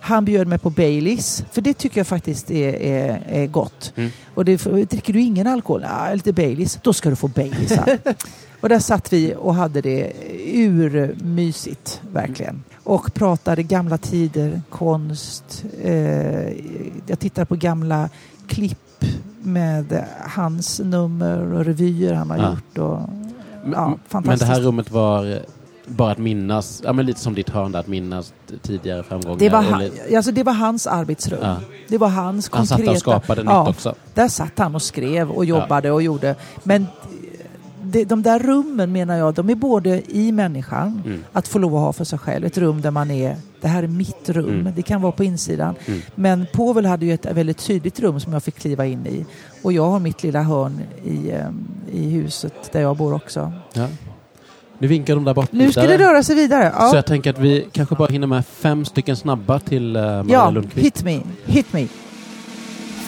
Han 0.05 0.25
bjöd 0.25 0.47
mig 0.47 0.59
på 0.59 0.71
Baileys, 0.71 1.45
för 1.53 1.63
det 1.63 1.75
tycker 1.75 1.99
jag 2.01 2.07
faktiskt 2.07 2.51
är, 2.51 2.75
är, 2.75 3.23
är 3.29 3.47
gott. 3.47 3.93
Mm. 3.97 4.11
Och 4.35 4.45
det, 4.45 4.57
dricker 4.65 5.13
du 5.13 5.21
ingen 5.21 5.47
alkohol? 5.47 5.85
Ja, 5.89 6.15
lite 6.15 6.33
Baileys. 6.33 6.79
Då 6.83 6.93
ska 6.93 7.11
du 7.11 7.17
få 7.17 7.29
Baileys 7.29 7.73
och 8.61 8.69
där 8.69 8.79
satt 8.79 9.13
vi 9.13 9.35
och 9.39 9.55
hade 9.55 9.81
det 9.81 10.13
urmysigt, 10.89 12.01
verkligen. 12.13 12.63
Och 12.85 13.15
pratade 13.15 13.63
gamla 13.63 13.99
tider, 13.99 14.63
konst. 14.71 15.65
Eh, 15.83 16.49
jag 17.07 17.19
tittade 17.19 17.47
på 17.47 17.57
gamla 17.57 18.09
klipp 18.47 19.05
med 19.43 20.05
hans 20.21 20.81
nummer 20.85 21.53
och 21.53 21.65
revyer 21.65 22.13
han 22.15 22.31
har 22.31 22.39
Ja. 22.39 22.51
gjort. 22.51 22.79
Och, 22.79 23.01
Men, 23.65 23.73
ja, 23.73 23.89
men 23.89 23.99
fantastiskt. 24.09 24.41
det 24.41 24.55
här 24.55 24.61
rummet 24.61 24.91
var 24.91 25.39
bara 25.87 26.13
att 26.13 26.19
minnas, 26.19 26.83
ja 26.85 26.93
men 26.93 27.07
lite 27.07 27.21
som 27.21 27.35
ditt 27.35 27.51
hörn 27.51 27.73
där, 27.73 27.81
att 27.81 27.87
minnas 27.87 28.33
tidigare 28.63 29.03
framgångar. 29.03 29.39
det, 29.39 29.49
var 29.49 29.63
han, 29.63 29.81
eller- 29.81 30.17
alltså 30.17 30.33
det 30.33 30.43
var 30.43 30.53
hans 30.53 30.87
arbetsrum. 30.87 31.39
Ja. 31.43 31.57
Det 31.89 31.99
var 31.99 32.09
hans 32.09 32.51
Han 32.53 32.67
satt 32.67 32.77
konkreta... 32.79 32.93
och 32.93 32.99
skapade 32.99 33.43
nytt 33.43 33.51
ja, 33.51 33.69
också. 33.69 33.95
Där 34.15 34.29
satt 34.29 34.59
han 34.59 34.75
och 34.75 34.83
skrev 34.83 35.31
och 35.31 35.45
jobbade 35.45 35.91
och 35.91 36.03
gjorde. 36.03 36.35
Men 36.63 36.87
det, 37.83 38.05
de 38.05 38.23
där 38.23 38.39
rummen 38.39 38.93
menar 38.93 39.17
jag, 39.17 39.35
de 39.35 39.51
är 39.51 39.55
både 39.55 40.03
i 40.17 40.33
människan, 40.33 41.03
Mm. 41.07 41.25
att 41.33 41.49
få 41.49 41.59
lov 41.59 41.75
att 41.77 41.81
ha 41.81 41.93
för 41.93 42.05
sig 42.05 42.19
själv. 42.19 42.45
Ett 42.45 42.59
rum 42.59 42.81
där 42.81 42.91
man 42.91 43.11
är, 43.11 43.37
det 43.61 43.69
här 43.69 43.83
är 43.83 43.87
mitt 43.87 44.29
rum. 44.29 44.61
Mm. 44.61 44.73
Det 44.77 44.83
kan 44.83 45.03
vara 45.03 45.13
på 45.13 45.25
insidan. 45.25 45.75
Mm. 45.87 46.01
Men 46.15 46.47
Povel 46.53 46.87
hade 46.87 47.07
ju 47.07 47.15
ett 47.15 47.27
väldigt 47.27 47.59
tydligt 47.59 48.01
rum 48.01 48.21
som 48.21 48.33
jag 48.33 48.43
fick 48.43 48.55
kliva 48.59 48.87
in 48.87 49.07
i. 49.07 49.27
Och 49.63 49.73
jag 49.73 49.91
har 49.91 49.99
mitt 49.99 50.23
lilla 50.23 50.43
hörn 50.43 50.81
i, 51.05 51.31
eh, 51.31 51.47
i 51.93 52.09
huset 52.11 52.73
där 52.73 52.81
jag 52.81 52.97
bor 52.97 53.15
också. 53.15 53.53
Ja. 53.73 53.87
Nu 54.79 54.89
vinkar 54.89 55.15
de 55.15 55.25
där 55.25 55.35
borta. 55.35 55.49
Nu 55.51 55.73
ska 55.73 55.83
det 55.83 55.99
röra 55.99 56.23
sig 56.23 56.37
vidare. 56.37 56.71
Så 56.71 56.77
Ja, 56.79 56.95
jag 56.95 57.07
tänker 57.07 57.31
att 57.31 57.39
vi 57.39 57.69
kanske 57.73 57.95
bara 57.95 58.09
hinner 58.09 58.27
med 58.27 58.47
fem 58.47 58.85
stycken 58.85 59.17
snabba 59.17 59.59
till 59.59 59.97
uh, 59.97 60.03
Maria 60.03 60.25
ja 60.29 60.51
Lundqvist. 60.51 60.87
hit 60.87 61.05
me. 61.05 61.21
Hit 61.47 61.73
me. 61.73 61.87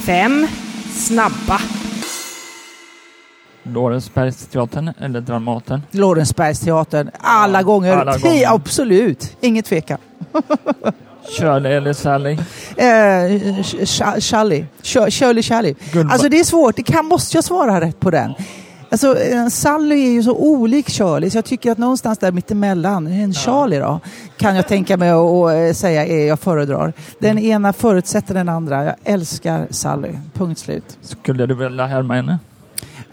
Fem 0.04 0.46
snabba. 0.94 1.60
Lorensbergsteatern 3.62 4.90
eller 5.00 5.20
Dramaten? 5.20 5.82
Lorensbergsteatern. 5.90 7.10
Alla 7.20 7.62
gånger. 7.62 7.96
alla 7.96 8.18
gånger. 8.18 8.52
Absolut. 8.54 9.36
Inget 9.40 9.64
tvekan. 9.64 9.98
Shirley 11.38 11.72
eller 11.72 11.92
Sally? 11.92 12.32
Eh, 12.32 12.38
Shirley 15.10 15.42
Charlie. 15.42 15.74
Guldba- 15.92 16.12
Alltså 16.12 16.28
det 16.28 16.38
är 16.40 16.44
svårt. 16.44 16.76
Det 16.76 16.82
kan, 16.82 17.06
måste 17.06 17.36
jag 17.36 17.44
svara 17.44 17.80
rätt 17.80 18.00
på 18.00 18.10
den? 18.10 18.34
Alltså, 18.90 19.18
eh, 19.18 19.46
Sally 19.46 20.06
är 20.06 20.12
ju 20.12 20.22
så 20.22 20.36
olik 20.36 20.90
Shirley 20.90 21.30
så 21.30 21.38
jag 21.38 21.44
tycker 21.44 21.72
att 21.72 21.78
någonstans 21.78 22.18
där 22.18 22.32
mittemellan, 22.32 23.06
en 23.06 23.34
Charlie 23.34 23.78
då, 23.78 24.00
kan 24.36 24.56
jag 24.56 24.68
tänka 24.68 24.96
mig 24.96 25.10
att 25.10 25.50
eh, 25.52 25.72
säga 25.74 26.06
är 26.06 26.26
jag 26.28 26.40
föredrar. 26.40 26.92
Den 27.18 27.38
ena 27.38 27.72
förutsätter 27.72 28.34
den 28.34 28.48
andra. 28.48 28.84
Jag 28.84 28.94
älskar 29.04 29.66
Sally. 29.70 30.12
Punkt 30.34 30.58
slut. 30.58 30.98
Skulle 31.00 31.46
du 31.46 31.54
vilja 31.54 31.86
härma 31.86 32.14
henne? 32.14 32.38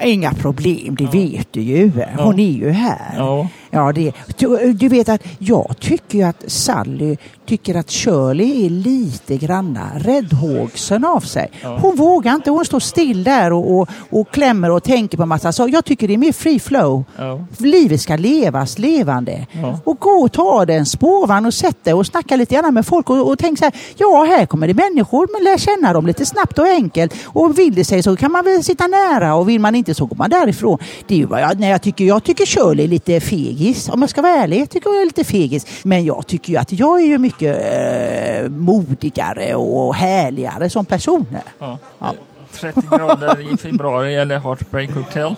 Inga 0.01 0.33
problem, 0.33 0.95
det 0.95 1.05
vet 1.05 1.47
du 1.51 1.61
ju. 1.61 1.91
Hon 2.17 2.39
är 2.39 2.51
ju 2.51 2.69
här. 2.69 3.13
Ja. 3.17 3.47
Ja, 3.73 3.91
det, 3.91 4.11
du, 4.37 4.73
du 4.73 4.87
vet 4.87 5.09
att 5.09 5.21
jag 5.39 5.75
tycker 5.79 6.17
ju 6.17 6.23
att 6.23 6.43
Sally 6.47 7.17
tycker 7.45 7.75
att 7.75 7.91
Shirley 7.91 8.65
är 8.65 8.69
lite 8.69 9.37
granna 9.37 9.89
räddhågsen 9.95 11.05
av 11.05 11.19
sig. 11.19 11.51
Ja. 11.61 11.77
Hon 11.81 11.95
vågar 11.95 12.35
inte, 12.35 12.49
hon 12.51 12.65
står 12.65 12.79
still 12.79 13.23
där 13.23 13.53
och, 13.53 13.77
och, 13.77 13.89
och 14.09 14.31
klämmer 14.31 14.71
och 14.71 14.83
tänker 14.83 15.17
på 15.17 15.25
massa 15.25 15.51
saker. 15.51 15.73
Jag 15.73 15.85
tycker 15.85 16.07
det 16.07 16.13
är 16.13 16.17
mer 16.17 16.31
free 16.31 16.59
flow. 16.59 17.03
ja. 17.17 17.45
Livet 17.57 18.01
ska 18.01 18.15
levas 18.15 18.79
levande. 18.79 19.47
Ja. 19.51 19.79
Och 19.83 19.99
gå 19.99 20.09
och 20.09 20.31
ta 20.31 20.65
den 20.65 20.85
spårvagn 20.85 21.45
och 21.45 21.53
sätta 21.53 21.79
dig 21.83 21.93
och 21.93 22.05
snacka 22.05 22.35
lite 22.35 22.55
grann 22.55 22.73
med 22.73 22.85
folk 22.85 23.09
och, 23.09 23.27
och 23.29 23.39
tänk 23.39 23.59
så 23.59 23.65
här, 23.65 23.73
ja 23.97 24.25
här 24.29 24.45
kommer 24.45 24.67
det 24.67 24.73
människor, 24.73 25.27
men 25.31 25.43
lär 25.43 25.57
känna 25.57 25.93
dem 25.93 26.07
lite 26.07 26.25
snabbt 26.25 26.59
och 26.59 26.67
enkelt. 26.67 27.13
Och 27.25 27.59
vill 27.59 27.75
det 27.75 27.85
sig 27.85 28.03
så 28.03 28.15
kan 28.15 28.31
man 28.31 28.45
väl 28.45 28.63
sitta 28.63 28.87
nära 28.87 29.35
och 29.35 29.49
vill 29.49 29.59
man 29.61 29.75
inte 29.75 29.93
så 29.93 30.05
går 30.05 30.15
man 30.15 30.29
därifrån. 30.29 30.77
Det 31.07 31.13
är 31.13 31.17
ju 31.17 31.25
vad 31.25 31.41
jag, 31.59 31.81
tycker, 31.81 32.05
jag 32.05 32.23
tycker 32.23 32.45
Shirley 32.45 32.85
är 32.85 32.89
lite 32.89 33.19
fegis, 33.63 33.89
om 33.89 34.01
jag 34.01 34.09
ska 34.09 34.21
vara 34.21 34.31
ärlig. 34.31 34.61
Jag 34.61 34.69
tycker 34.69 34.89
hon 34.89 34.99
är 35.01 35.05
lite 35.05 35.23
fegis. 35.23 35.65
Men 35.83 36.05
jag 36.05 36.27
tycker 36.27 36.53
ju 36.53 36.59
att 36.59 36.71
jag 36.71 37.01
är 37.01 37.05
ju 37.05 37.17
mycket 37.17 37.57
eh, 37.57 38.49
modigare 38.49 39.55
och 39.55 39.95
härligare 39.95 40.69
som 40.69 40.85
person. 40.85 41.25
ja. 41.59 41.77
Ja. 41.99 42.13
30 42.53 42.81
grader 42.91 43.53
i 43.53 43.57
februari 43.57 44.15
eller 44.15 44.39
Heartbreak 44.39 44.91
Hotel? 44.91 45.35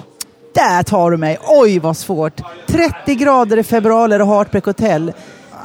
Där 0.53 0.83
tar 0.83 1.11
du 1.11 1.17
mig. 1.17 1.37
Oj, 1.47 1.79
vad 1.79 1.97
svårt. 1.97 2.41
30 2.67 3.15
grader 3.15 3.57
i 3.57 3.63
februari 3.63 4.21
och 4.21 4.27
Heartbreak 4.27 4.65
Hotel. 4.65 5.13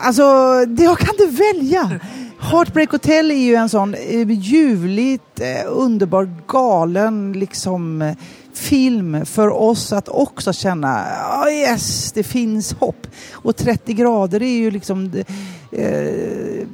Alltså, 0.01 0.23
det, 0.66 0.83
jag 0.85 0.99
kan 0.99 1.14
inte 1.20 1.42
välja. 1.42 2.01
Heartbreak 2.40 2.90
Hotel 2.90 3.31
är 3.31 3.35
ju 3.35 3.55
en 3.55 3.68
sån 3.68 3.94
eh, 3.94 4.31
ljuvligt, 4.31 5.40
eh, 5.40 5.66
underbar, 5.66 6.31
galen 6.46 7.33
liksom 7.33 8.03
eh, 8.03 8.14
film 8.53 9.27
för 9.27 9.49
oss 9.49 9.93
att 9.93 10.09
också 10.09 10.53
känna 10.53 11.05
oh 11.45 11.53
yes, 11.53 12.13
det 12.13 12.23
finns 12.23 12.73
hopp. 12.73 13.07
Och 13.33 13.57
30 13.57 13.95
grader 13.95 14.43
är 14.43 14.57
ju 14.57 14.71
liksom 14.71 15.11
eh, 15.73 16.67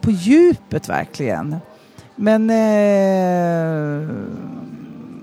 på 0.00 0.10
djupet 0.10 0.88
verkligen. 0.88 1.56
Men 2.16 2.50
eh, 2.50 4.08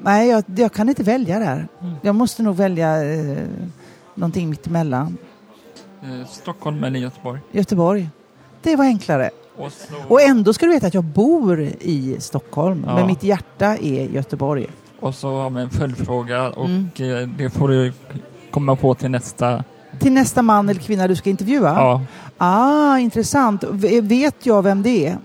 nej, 0.04 0.30
jag, 0.30 0.44
jag 0.56 0.72
kan 0.74 0.90
inte 0.90 1.04
välja 1.04 1.40
där. 1.40 1.68
Jag 2.02 2.16
måste 2.16 2.44
nog 2.44 2.56
välja 2.56 3.04
eh, 3.14 3.38
någonting 4.16 4.50
mittemellan. 4.50 5.18
Eh, 6.04 6.28
Stockholm 6.28 6.84
eller 6.84 7.00
Göteborg? 7.00 7.40
Göteborg. 7.52 8.10
Det 8.62 8.76
var 8.76 8.86
enklare. 8.86 9.30
Och, 9.58 9.72
så, 9.72 9.94
Och 10.08 10.22
ändå 10.22 10.54
ska 10.54 10.66
du 10.66 10.72
veta 10.72 10.88
att 10.88 10.94
jag 10.94 11.04
bor 11.04 11.62
i 11.80 12.16
Stockholm, 12.20 12.84
Ja. 12.88 12.96
men 12.96 13.08
mitt 13.08 13.24
hjärta 13.24 13.66
är 13.78 14.06
Göteborg. 14.10 14.68
Och 15.04 15.16
så 15.16 15.36
har 15.42 15.50
vi 15.50 15.62
en 15.62 15.70
följdfråga 15.70 16.50
och 16.50 16.66
Mm. 16.66 16.90
eh, 17.00 17.28
det 17.38 17.50
får 17.50 17.68
du 17.68 17.94
komma 18.52 18.76
på 18.76 18.94
till 18.96 19.12
nästa. 19.12 19.64
Till 20.00 20.12
nästa 20.14 20.42
man 20.42 20.70
eller 20.70 20.82
kvinna 20.82 21.08
du 21.08 21.16
ska 21.16 21.30
intervjua? 21.30 21.70
Ja. 21.78 22.02
Ah, 22.38 22.98
intressant. 22.98 23.64
Vet 24.02 24.46
jag 24.46 24.62
vem 24.64 24.84
det 24.84 25.08
är? 25.08 25.18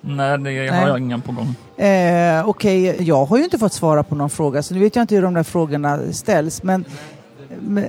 Nej, 0.00 0.38
det 0.38 0.44
Nej. 0.44 0.68
har 0.68 0.88
jag 0.88 0.98
inga 0.98 1.18
på 1.18 1.32
gång. 1.32 1.54
Eh, 1.86 2.48
Okej, 2.48 2.96
jag 3.02 3.24
har 3.24 3.36
ju 3.38 3.44
inte 3.44 3.58
fått 3.58 3.72
svara 3.72 4.02
på 4.02 4.14
någon 4.14 4.30
fråga 4.30 4.62
så 4.62 4.74
nu 4.74 4.80
vet 4.80 4.96
jag 4.96 5.02
inte 5.02 5.14
hur 5.14 5.22
de 5.22 5.34
där 5.34 5.42
frågorna 5.42 5.98
ställs. 6.12 6.62
Men, 6.62 6.84
men, 7.60 7.84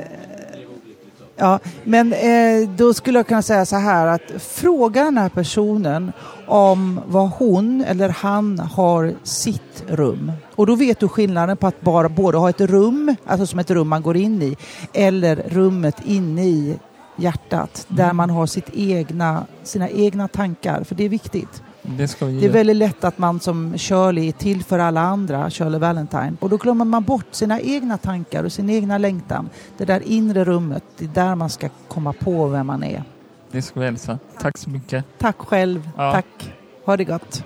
ja, 1.38 1.60
men 1.84 2.13
eh, 2.13 2.69
då 2.69 2.93
skulle 2.93 3.19
jag 3.19 3.28
kunna 3.28 3.41
säga 3.41 3.65
så 3.65 3.76
här 3.76 4.08
att 4.08 4.41
fråga 4.41 5.04
den 5.04 5.17
här 5.17 5.30
personen 5.30 6.12
om 6.47 7.02
vad 7.08 7.30
hon 7.30 7.84
eller 7.88 8.10
han 8.10 8.60
har 8.60 9.13
sitt 9.23 9.84
rum. 9.88 10.32
Och 10.56 10.67
då 10.67 10.76
vet 10.76 11.00
du 11.00 11.08
skillnaden 11.08 11.58
på 11.58 11.67
att 11.67 11.82
bara 11.82 12.10
både 12.10 12.38
ha 12.38 12.50
ett 12.50 12.62
rum, 12.62 13.15
alltså 13.26 13.47
som 13.47 13.60
ett 13.60 13.71
rum 13.71 13.88
man 13.88 14.02
går 14.02 14.17
in 14.17 14.41
i, 14.41 14.58
eller 14.93 15.36
rummet 15.36 15.95
inne 16.06 16.45
i 16.45 16.80
hjärtat 17.15 17.86
där 17.88 18.13
man 18.13 18.30
har 18.30 18.45
sitt 18.45 18.69
egna, 18.73 19.45
sina 19.63 19.89
egna 19.89 20.28
tankar. 20.28 20.84
För 20.84 20.95
det 20.95 21.06
är 21.06 21.10
viktigt. 21.10 21.63
Det, 21.89 22.19
det, 22.19 22.45
är 22.45 22.50
väldigt 22.50 22.76
lätt 22.76 23.04
att 23.04 23.17
man 23.17 23.39
som 23.39 23.78
Shirley 23.78 24.28
är 24.28 24.32
till 24.32 24.63
för 24.63 24.80
alla 24.80 25.02
andra, 25.02 25.50
Shirley 25.50 25.80
Valentine. 25.80 26.34
Och 26.39 26.50
då 26.50 26.58
glömmer 26.58 26.86
man 26.86 27.04
bort 27.04 27.26
sina 27.32 27.62
egna 27.62 27.97
tankar 27.97 28.43
och 28.43 28.52
sin 28.52 28.69
egna 28.69 28.97
längtan. 28.97 29.50
Det 29.78 29.86
där 29.86 30.02
inre 30.06 30.43
rummet, 30.43 30.84
det 30.97 31.06
är 31.06 31.10
där 31.10 31.36
man 31.36 31.50
ska 31.50 31.69
komma 31.88 32.13
på 32.13 32.47
vem 32.47 32.67
man 32.67 32.84
är. 32.84 33.04
Det 33.52 33.62
ska 33.62 33.80
vi 33.80 33.86
hälsa. 33.86 34.19
Tack 34.39 34.58
så 34.58 34.69
mycket. 34.69 35.06
Tack 35.17 35.38
själv. 35.38 35.89
Ja. 35.97 36.12
Tack. 36.12 36.54
Ha 36.86 36.97
det 36.97 37.04
gott. 37.04 37.43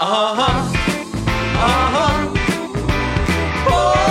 Aha. 0.00 0.48
Aha. 1.56 2.10
Oh. 3.66 4.03